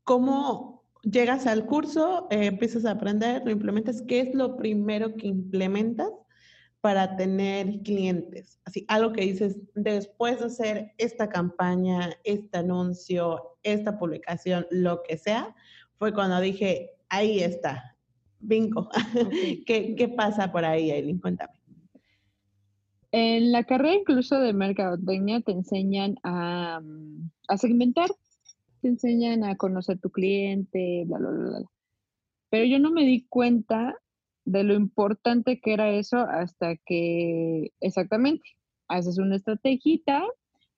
[0.03, 4.03] ¿cómo llegas al curso, eh, empiezas a aprender, lo implementas?
[4.03, 6.11] ¿Qué es lo primero que implementas
[6.81, 8.59] para tener clientes?
[8.65, 15.19] Así, algo que dices, después de hacer esta campaña, este anuncio, esta publicación, lo que
[15.19, 15.55] sea,
[15.99, 17.97] fue cuando dije, ahí está,
[18.39, 18.89] bingo.
[19.67, 21.19] ¿Qué, ¿Qué, pasa por ahí, Aileen?
[21.19, 21.53] Cuéntame.
[23.13, 28.09] En la carrera incluso de mercadotecnia te enseñan a, mm, a, segmentar,
[28.81, 31.71] te enseñan a conocer tu cliente, bla, bla, bla, bla.
[32.51, 33.97] Pero yo no me di cuenta
[34.45, 38.43] de lo importante que era eso hasta que exactamente
[38.89, 40.25] haces una estrategia,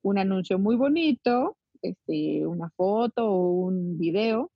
[0.01, 4.51] un anuncio muy bonito, este, una foto o un video,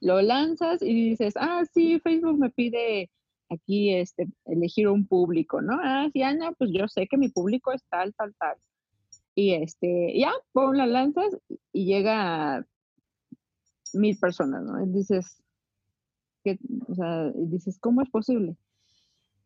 [0.00, 3.10] lo lanzas y dices, ah, sí, Facebook me pide
[3.48, 5.78] aquí este, elegir un público, ¿no?
[5.82, 8.56] Ah, sí, Ana, pues yo sé que mi público es tal, tal, tal.
[9.34, 11.36] Y este, ya, pon las lanzas
[11.72, 12.66] y llega a
[13.92, 14.84] mil personas, ¿no?
[14.86, 15.42] Dices,
[16.88, 18.56] o sea, dices, ¿cómo es posible?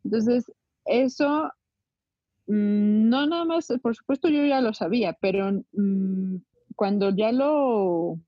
[0.04, 0.50] Entonces,
[0.84, 1.50] eso,
[2.46, 6.36] mm, no nada más, por supuesto yo ya lo sabía, pero mm,
[6.76, 8.18] cuando ya lo,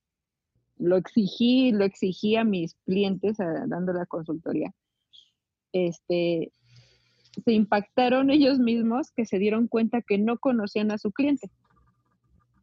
[0.79, 4.75] lo exigí, lo exigí a mis clientes dando la consultoría,
[5.73, 6.53] este,
[7.45, 11.51] se impactaron ellos mismos que se dieron cuenta que no conocían a su cliente.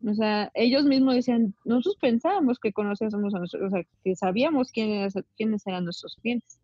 [0.06, 4.72] O sea, ellos mismos decían, nosotros pensábamos que conocíamos a nosotros, o sea, que sabíamos
[4.72, 6.60] quiénes, quiénes eran nuestros clientes,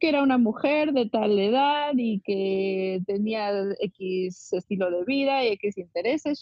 [0.00, 5.48] que era una mujer de tal edad y que tenía X estilo de vida y
[5.48, 6.40] X intereses,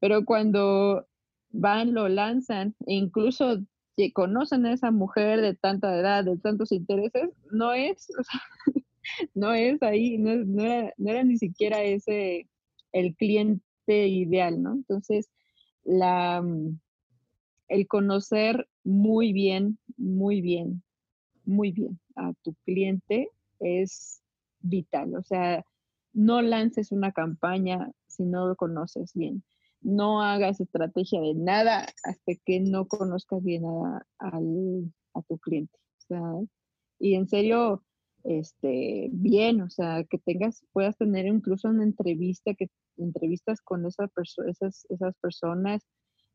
[0.00, 1.06] Pero cuando
[1.50, 3.58] van, lo lanzan, e incluso
[3.96, 8.08] que conocen a esa mujer de tanta edad, de tantos intereses, no es,
[9.34, 10.30] no es ahí, no,
[10.62, 12.48] era, no, era, ni siquiera ese
[12.92, 14.72] el cliente ideal, ¿no?
[14.72, 15.30] Entonces,
[15.84, 16.78] la, mm,
[17.68, 20.82] el conocer muy bien, muy bien,
[21.44, 23.30] muy bien a tu cliente
[23.60, 24.22] es
[24.60, 25.14] vital.
[25.14, 25.64] O sea,
[26.12, 29.42] no lances una campaña si no lo conoces bien.
[29.80, 35.78] No hagas estrategia de nada hasta que no conozcas bien a, a tu cliente.
[36.98, 37.82] Y en serio,
[38.24, 44.10] este, bien, o sea, que tengas, puedas tener incluso una entrevista, que entrevistas con esas,
[45.20, 45.82] personas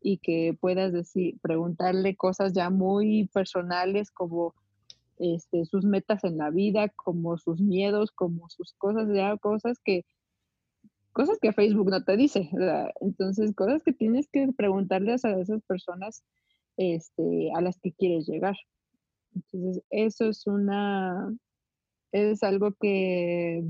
[0.02, 4.54] y que puedas decir, preguntarle cosas ya muy personales como
[5.18, 10.06] este, sus metas en la vida, como sus miedos, como sus cosas, ya cosas que,
[11.14, 12.50] cosas que Facebook no te dice.
[13.02, 16.24] Entonces, cosas que tienes que preguntarles a esas personas
[16.78, 18.56] este, a las que quieres llegar.
[19.34, 21.36] Entonces, eso es una,
[22.12, 23.64] es algo que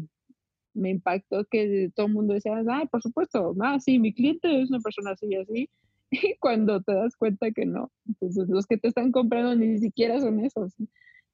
[0.73, 4.69] me impactó que todo el mundo decía, ah, por supuesto, ah, sí, mi cliente es
[4.69, 5.69] una persona así y así,
[6.11, 10.43] y cuando te das cuenta que no, los que te están comprando ni siquiera son
[10.43, 10.75] esos.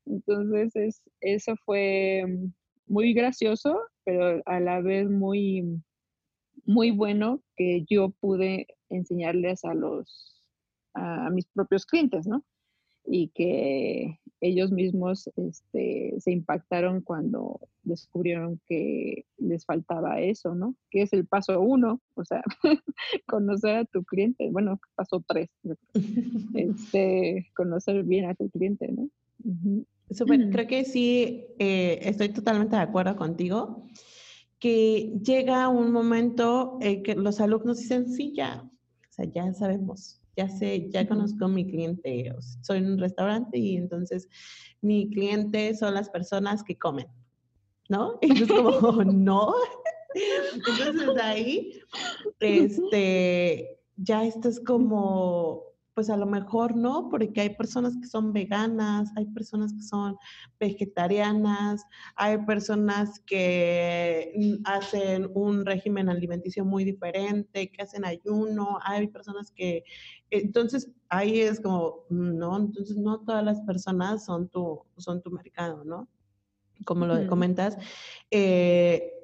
[0.06, 2.26] Entonces, es, eso fue
[2.88, 5.82] muy gracioso, pero a la vez muy,
[6.66, 10.44] muy bueno que yo pude enseñarles a los,
[10.94, 12.44] a mis propios clientes, ¿no?
[13.06, 20.76] Y que ellos mismos este, se impactaron cuando descubrieron que les faltaba eso, ¿no?
[20.92, 22.44] Que es el paso uno, o sea,
[23.28, 25.50] conocer a tu cliente, bueno, paso tres,
[26.56, 29.10] este, conocer bien a tu cliente, ¿no?
[30.52, 33.88] creo que sí, eh, estoy totalmente de acuerdo contigo,
[34.60, 40.22] que llega un momento en que los alumnos dicen, sí, ya, o sea, ya sabemos,
[40.36, 44.28] ya sé, ya conozco a mi cliente, soy en un restaurante y entonces
[44.82, 47.08] mi cliente son las personas que comen,
[47.90, 48.20] ¿no?
[48.22, 49.54] Y es como, no.
[50.54, 51.82] Entonces ahí,
[52.40, 58.34] este, ya esto es como, pues a lo mejor no, porque hay personas que son
[58.34, 60.18] veganas, hay personas que son
[60.60, 61.84] vegetarianas,
[62.16, 69.52] hay personas que mm, hacen un régimen alimenticio muy diferente, que hacen ayuno, hay personas
[69.52, 69.84] que,
[70.30, 75.32] entonces ahí es como, mm, no, entonces no todas las personas son tu, son tu
[75.32, 76.08] mercado, ¿no?
[76.86, 77.78] Como lo comentas.
[78.30, 79.23] Eh,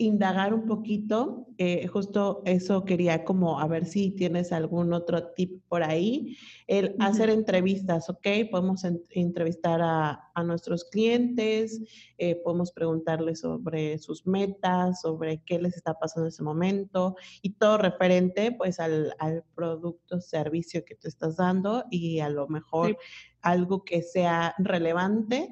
[0.00, 5.62] indagar un poquito, eh, justo eso quería como a ver si tienes algún otro tip
[5.68, 8.26] por ahí, el hacer entrevistas, ¿ok?
[8.50, 11.82] Podemos entrevistar a, nuestros clientes,
[12.16, 17.50] eh, podemos preguntarles sobre sus metas, sobre qué les está pasando en ese momento y
[17.50, 22.96] todo referente pues al, al producto, servicio que te estás dando y a lo mejor
[23.42, 25.50] algo que sea relevante,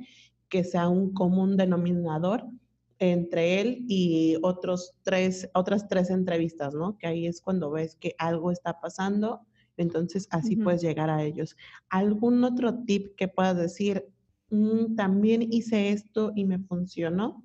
[0.49, 2.47] que sea un común denominador
[2.99, 6.99] entre él y otros tres, otras tres entrevistas, ¿no?
[6.99, 9.41] Que ahí es cuando ves que algo está pasando,
[9.77, 11.57] entonces así puedes llegar a ellos.
[11.89, 14.05] ¿Algún otro tip que puedas decir,
[14.51, 17.45] mm, también hice esto y me funcionó?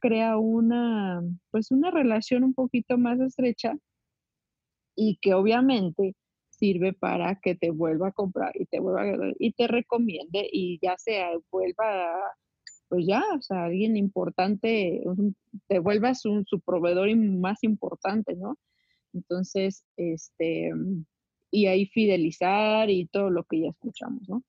[0.00, 3.76] Crea una, pues una relación un poquito más estrecha
[4.96, 6.14] y que obviamente
[6.48, 10.78] sirve para que te vuelva a comprar y te vuelva a, y te recomiende y
[10.82, 12.34] ya sea vuelva a
[12.90, 15.00] pues ya, o sea, alguien importante,
[15.68, 18.58] te vuelvas un, su proveedor más importante, ¿no?
[19.14, 20.72] Entonces, este,
[21.52, 24.42] y ahí fidelizar y todo lo que ya escuchamos, ¿no?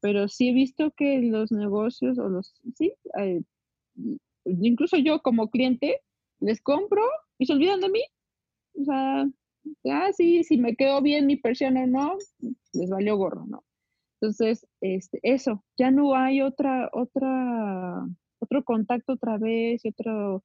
[0.00, 3.42] Pero sí he visto que los negocios o los, sí, eh,
[4.46, 6.00] incluso yo como cliente
[6.40, 7.02] les compro
[7.36, 8.02] y se olvidan de mí.
[8.80, 9.26] O sea,
[9.90, 12.16] ah, sí, si me quedó bien mi persona o no,
[12.72, 13.62] les valió gorro, ¿no?
[14.22, 18.06] Entonces, este, eso, ya no hay otra, otra,
[18.38, 20.44] otro contacto otra vez, otro,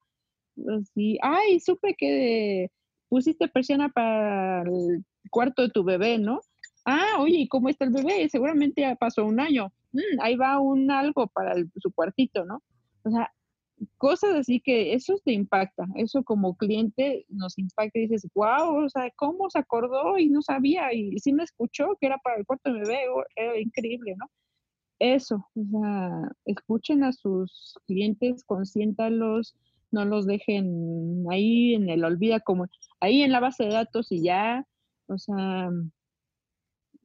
[0.80, 2.71] así, ay, supe que
[3.07, 6.41] pusiste persiana para el cuarto de tu bebé, ¿no?
[6.86, 8.28] Ah, oye, ¿y cómo está el bebé?
[8.30, 9.71] Seguramente ya pasó un año.
[9.91, 12.63] Mm, ahí va un algo para su cuartito, ¿no?
[13.03, 13.32] O sea,
[13.97, 18.89] cosas así que eso te impacta, eso como cliente nos impacta y dices, wow, o
[18.89, 20.93] sea, ¿cómo se acordó y no sabía?
[20.93, 22.99] Y sí me escuchó que era para el cuarto de bebé,
[23.36, 24.25] era increíble, ¿no?
[24.99, 29.55] Eso, o sea, escuchen a sus clientes, consiéntalos,
[29.91, 32.65] no los dejen ahí en el olvida como
[32.99, 34.65] ahí en la base de datos y ya,
[35.07, 35.69] o sea,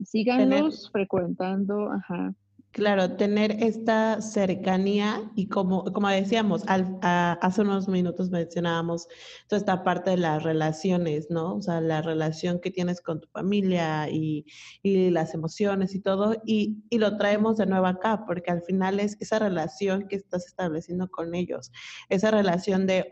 [0.03, 2.35] síganlos frecuentando, ajá,
[2.73, 9.09] Claro, tener esta cercanía y como, como decíamos, hace unos minutos mencionábamos
[9.47, 11.57] toda esta parte de las relaciones, ¿no?
[11.57, 14.47] O sea, la relación que tienes con tu familia y,
[14.83, 19.01] y las emociones y todo, y, y, lo traemos de nuevo acá, porque al final
[19.01, 21.71] es esa relación que estás estableciendo con ellos,
[22.09, 23.07] esa relación de,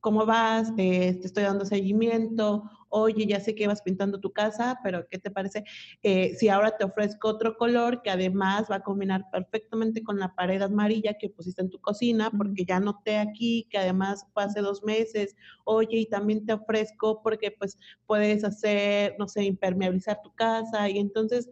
[0.00, 0.72] ¿cómo vas?
[0.78, 2.62] Eh, te estoy dando seguimiento.
[2.90, 5.64] Oye, ya sé que vas pintando tu casa, pero ¿qué te parece
[6.02, 10.34] eh, si ahora te ofrezco otro color que además va a combinar perfectamente con la
[10.34, 14.60] pared amarilla que pusiste en tu cocina, porque ya noté aquí que además fue hace
[14.60, 15.36] dos meses.
[15.64, 20.88] Oye, y también te ofrezco porque pues puedes hacer, no sé, impermeabilizar tu casa.
[20.90, 21.50] Y entonces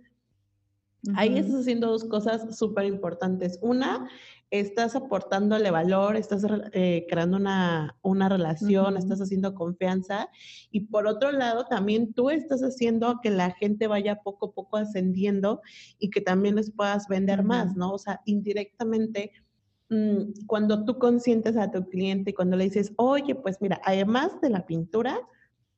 [1.14, 3.58] Ahí estás haciendo dos cosas súper importantes.
[3.62, 4.08] Una,
[4.50, 10.28] estás aportándole valor, estás eh, creando una, una relación, estás haciendo confianza.
[10.70, 14.76] Y por otro lado, también tú estás haciendo que la gente vaya poco a poco
[14.78, 15.60] ascendiendo
[15.98, 17.92] y que también les puedas vender más, ¿no?
[17.92, 19.32] O sea, indirectamente
[19.90, 24.40] mm, cuando tú consientes a tu cliente y cuando le dices, oye, pues mira, además
[24.40, 25.20] de la pintura,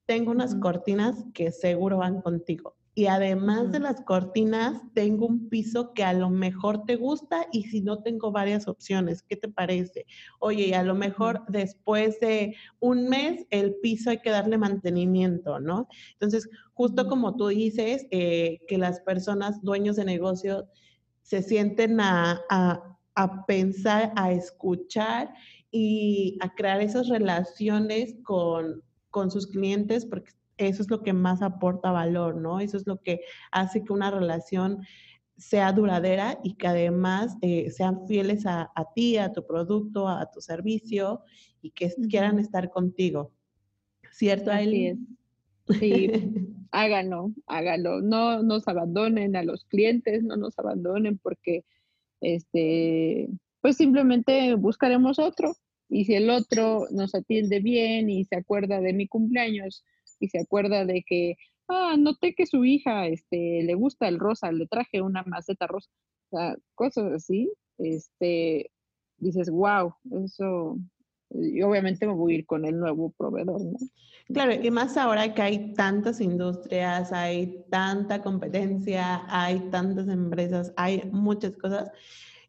[0.07, 2.77] tengo unas cortinas que seguro van contigo.
[2.93, 7.65] Y además de las cortinas, tengo un piso que a lo mejor te gusta y
[7.65, 10.07] si no tengo varias opciones, ¿qué te parece?
[10.41, 15.89] Oye, a lo mejor después de un mes el piso hay que darle mantenimiento, ¿no?
[16.15, 20.69] Entonces, justo como tú dices, eh, que las personas dueños de negocio
[21.23, 25.33] se sienten a, a, a pensar, a escuchar
[25.71, 30.33] y a crear esas relaciones con, con sus clientes, porque
[30.69, 32.61] eso es lo que más aporta valor, ¿no?
[32.61, 34.81] Eso es lo que hace que una relación
[35.41, 40.41] sea duradera y que además eh, sean fieles a, ti, a tu producto, a, tu
[40.41, 41.23] servicio
[41.63, 43.33] y que quieran estar contigo.
[44.13, 45.17] ¿Cierto, Aileen?
[45.79, 46.11] Sí,
[46.73, 48.03] háganlo, háganlo.
[48.03, 51.65] No nos abandonen a los clientes, no nos abandonen porque,
[52.21, 53.31] este,
[53.63, 55.55] pues simplemente buscaremos otro.
[55.89, 59.85] Y si el otro nos atiende bien y se acuerda de mi cumpleaños,
[60.21, 61.37] y se acuerda de que,
[61.69, 65.91] ah, noté que su hija este, le gusta el rosa, le traje una maceta rosa,
[66.31, 68.71] o sea, cosas así, este,
[69.19, 69.95] dices, wow,
[70.25, 70.79] eso,
[71.31, 73.79] y obviamente me voy a ir con el nuevo proveedor, ¿no?
[74.33, 81.03] Claro, y más ahora que hay tantas industrias, hay tanta competencia, hay tantas empresas, hay
[81.11, 81.91] muchas cosas.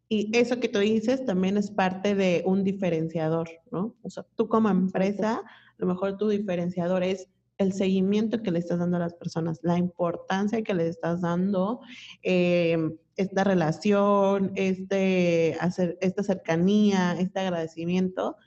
[0.08, 3.96] Y eso que tú dices también es parte de un diferenciador, ¿no?
[4.04, 7.30] O sea, tú como empresa, a lo mejor tu diferenciador es
[7.62, 11.82] el seguimiento que le estás dando a las personas, la importancia que le estás dando,
[12.24, 12.78] eh,
[13.16, 18.38] esta relación, este, hacer, esta cercanía, este agradecimiento,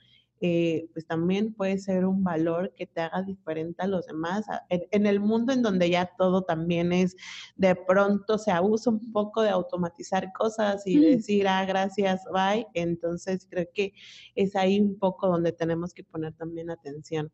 [0.41, 4.45] eh, pues también puede ser un valor que te haga diferente a los demás.
[4.69, 7.15] En, el mundo en donde ya todo también es,
[7.55, 12.67] de pronto se abusa un poco de automatizar cosas y decir, ah, gracias, bye.
[12.73, 13.93] Entonces creo que
[14.35, 17.31] es ahí un poco donde tenemos que poner también atención.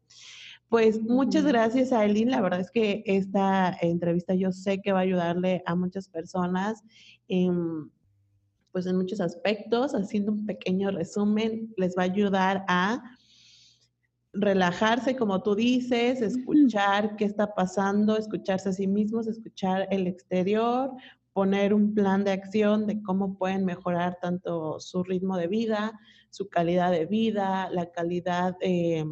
[0.71, 2.31] Pues muchas gracias, Aileen.
[2.31, 6.81] La verdad es que esta entrevista yo sé que va a ayudarle a muchas personas.
[7.27, 7.91] En,
[8.71, 13.03] pues en muchos aspectos, haciendo un pequeño resumen, les va a ayudar a
[14.31, 20.91] relajarse, como tú dices, escuchar qué está pasando, escucharse a sí mismos, escuchar el exterior,
[21.33, 25.99] poner un plan de acción de cómo pueden mejorar tanto su ritmo de vida,
[26.29, 29.03] su calidad de vida, la calidad eh,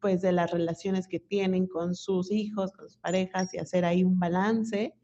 [0.00, 4.04] pues de las relaciones que tienen con sus hijos, con sus parejas y hacer ahí
[4.04, 4.94] un balance.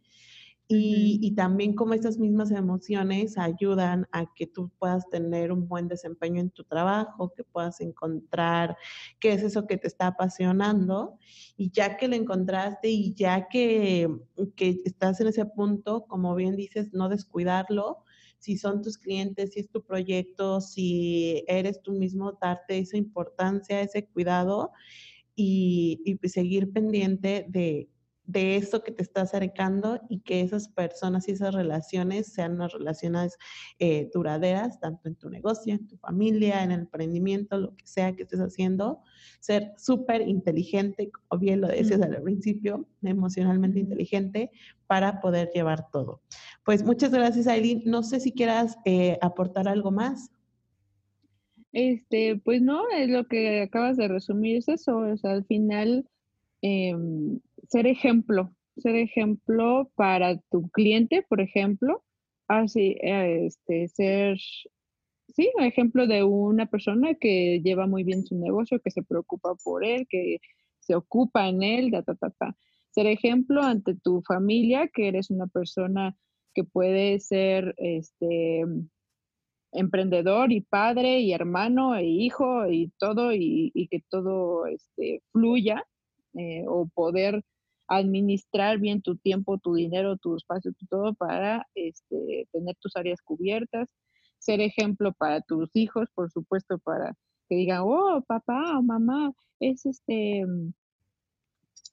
[0.69, 6.41] Y, también como estas mismas emociones ayudan a que tú puedas tener un buen desempeño
[6.41, 8.77] en tu trabajo, que puedas encontrar
[9.21, 11.19] qué es eso que te está apasionando.
[11.57, 14.09] Y ya que lo encontraste y ya que,
[14.57, 17.99] que estás en ese punto, como bien dices, no descuidarlo,
[18.39, 23.81] si son tus clientes, si es tu proyecto, si eres tú mismo, darte esa importancia,
[23.81, 24.73] ese cuidado
[25.35, 27.89] y, y pues seguir pendiente de,
[28.27, 32.73] de eso que te está acercando y que esas personas y esas relaciones sean unas
[32.73, 33.39] relaciones
[33.79, 38.15] eh, duraderas, tanto en tu negocio, en tu familia, en el emprendimiento, lo que sea
[38.15, 39.01] que estés haciendo.
[39.41, 44.51] Ser súper inteligente, como bien lo decías al principio, emocionalmente inteligente
[44.87, 46.21] para poder llevar todo.
[46.67, 47.83] Pues muchas gracias, Aileen.
[47.87, 50.31] No sé si quieras eh, aportar algo más.
[51.73, 56.07] Este, pues no, es lo que acabas de resumir, es eso, o sea, al final
[56.63, 62.03] Em, ser ejemplo, ser ejemplo para tu cliente, por ejemplo,
[62.49, 64.39] así, eh, este, ser,
[65.29, 69.85] sí, ejemplo de una persona que lleva muy bien su negocio, que se preocupa por
[69.85, 70.39] él, que
[70.81, 72.57] se ocupa en él, ta, ta, ta, ta.
[72.91, 76.17] Ser ejemplo ante tu familia, que eres una persona
[76.57, 78.65] que puede ser este
[79.73, 85.85] emprendedor y padre y hermano e hijo y todo y, que todo este, fluya
[86.33, 87.45] eh, o poder
[87.89, 93.91] administrar bien tu tiempo, tu dinero, tu espacio, todo para este, tener tus áreas cubiertas,
[94.39, 97.15] ser ejemplo para tus hijos, por supuesto, para
[97.51, 100.47] que digan, oh, papá o mamá, es este,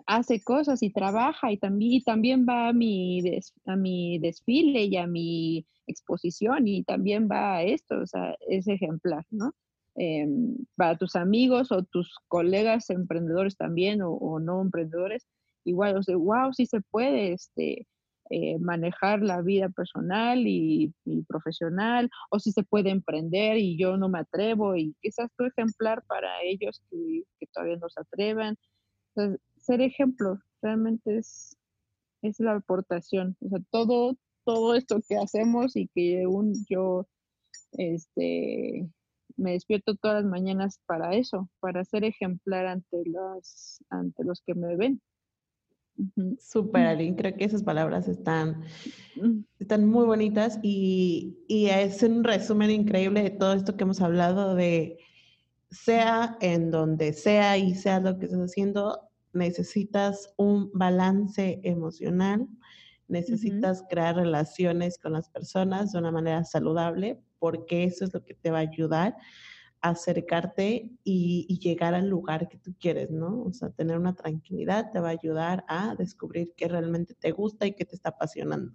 [0.06, 3.22] hace cosas y trabaja y también, también va a mi,
[3.66, 8.68] a mi desfile y a mi exposición y también va a esto, o sea, es
[8.68, 9.54] ejemplar, ¿no?
[9.96, 15.28] Em, para tus amigos o tus colegas emprendedores también o, no emprendedores,
[15.66, 17.88] igual, o sea, wow, sí se puede este,
[18.32, 20.94] eh, manejar la vida personal y,
[21.28, 26.04] profesional, o si se puede emprender y yo no me atrevo, y quizás tu ejemplar
[26.08, 27.24] para ellos que,
[27.54, 28.58] todavía no se atrevan.
[29.16, 31.58] Entonces, ser ejemplo realmente es,
[32.22, 37.08] es la aportación, o sea, todo, todo esto que hacemos y que un, yo
[37.74, 38.90] este,
[39.36, 44.56] me despierto todas las mañanas para eso, para ser ejemplar ante los, ante los que
[44.56, 45.02] me ven.
[46.40, 48.64] Súper, Aline, creo que esas palabras están,
[49.60, 54.56] están muy bonitas y, y, es un resumen increíble de todo esto que hemos hablado
[54.56, 54.98] de
[55.70, 62.48] sea en donde sea y sea lo que estás haciendo, necesitas un balance emocional,
[63.08, 68.34] necesitas crear relaciones con las personas de una manera saludable, porque eso es lo que
[68.34, 69.16] te va a ayudar
[69.82, 73.44] a acercarte y, llegar al lugar que tú quieres, ¿no?
[73.44, 77.68] O sea, tener una tranquilidad te va a ayudar a descubrir qué realmente te gusta
[77.68, 78.74] y qué te está apasionando.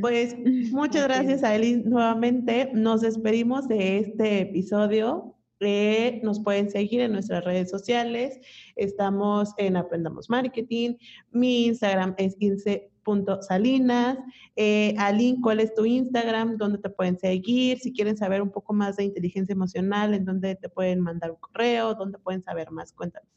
[0.00, 0.36] Pues
[0.70, 2.70] muchas gracias a Eli nuevamente.
[2.74, 5.37] Nos despedimos de este episodio.
[5.60, 8.40] Eh, nos pueden seguir en nuestras redes sociales.
[8.76, 10.94] Estamos en Aprendamos Marketing.
[11.30, 14.18] Mi Instagram es ince.salinas.
[14.56, 16.56] Eh, Aline, ¿cuál es tu Instagram?
[16.56, 17.78] ¿Dónde te pueden seguir?
[17.78, 21.38] Si quieren saber un poco más de inteligencia emocional, ¿en dónde te pueden mandar un
[21.38, 21.94] correo?
[21.94, 22.92] ¿Dónde pueden saber más?
[22.92, 23.28] Cuéntanos.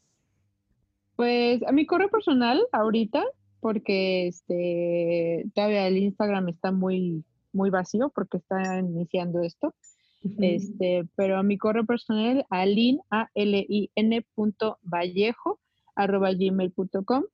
[1.16, 3.24] Pues a mi correo personal ahorita,
[3.60, 9.74] porque este todavía el Instagram está muy, muy vacío porque está iniciando esto.
[10.38, 15.60] Este, pero a mi correo personal, alin, a l i n punto vallejo,
[15.96, 17.24] arroba gmail.com.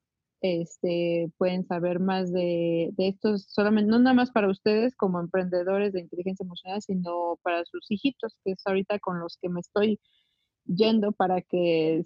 [0.41, 5.93] Este, pueden saber más de, de estos, solamente, no nada más para ustedes como emprendedores
[5.93, 9.99] de inteligencia emocional, sino para sus hijitos, que es ahorita con los que me estoy
[10.65, 12.05] yendo para que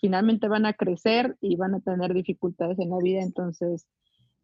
[0.00, 3.86] finalmente van a crecer y van a tener dificultades en la vida, entonces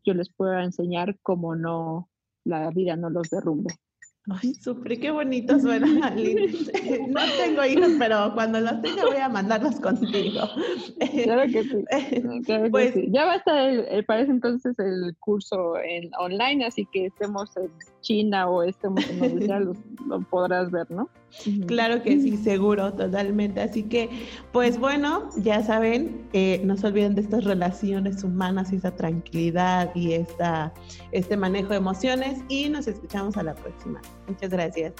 [0.05, 2.09] yo les puedo enseñar cómo no,
[2.45, 3.75] la vida no los derrumbe.
[4.31, 5.87] Ay, sufrí, qué bonito suena,
[7.09, 10.41] No tengo hijos, pero cuando los tenga voy a mandarlos contigo.
[11.25, 12.71] Claro que sí.
[12.71, 17.57] pues, Ya va a estar, el, parece entonces el curso en online, así que estemos
[17.57, 17.71] en
[18.01, 19.75] China o estemos en donde sea, lo,
[20.31, 21.09] podrás ver, ¿no?
[21.67, 23.63] Claro que sí, seguro, totalmente.
[23.63, 24.11] Así que,
[24.53, 29.91] pues bueno, ya saben, eh, no se olviden de estas relaciones humanas y esa tranquilidad
[29.95, 30.75] y esta,
[31.11, 34.01] este manejo de emociones y nos escuchamos a la próxima.
[34.27, 34.93] Muchas gracias.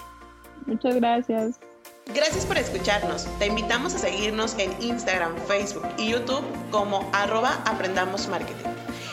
[0.67, 1.59] Muchas gracias.
[2.07, 3.27] Gracias por escucharnos.
[3.39, 8.71] Te invitamos a seguirnos en Instagram, Facebook y YouTube como arroba Aprendamos Marketing.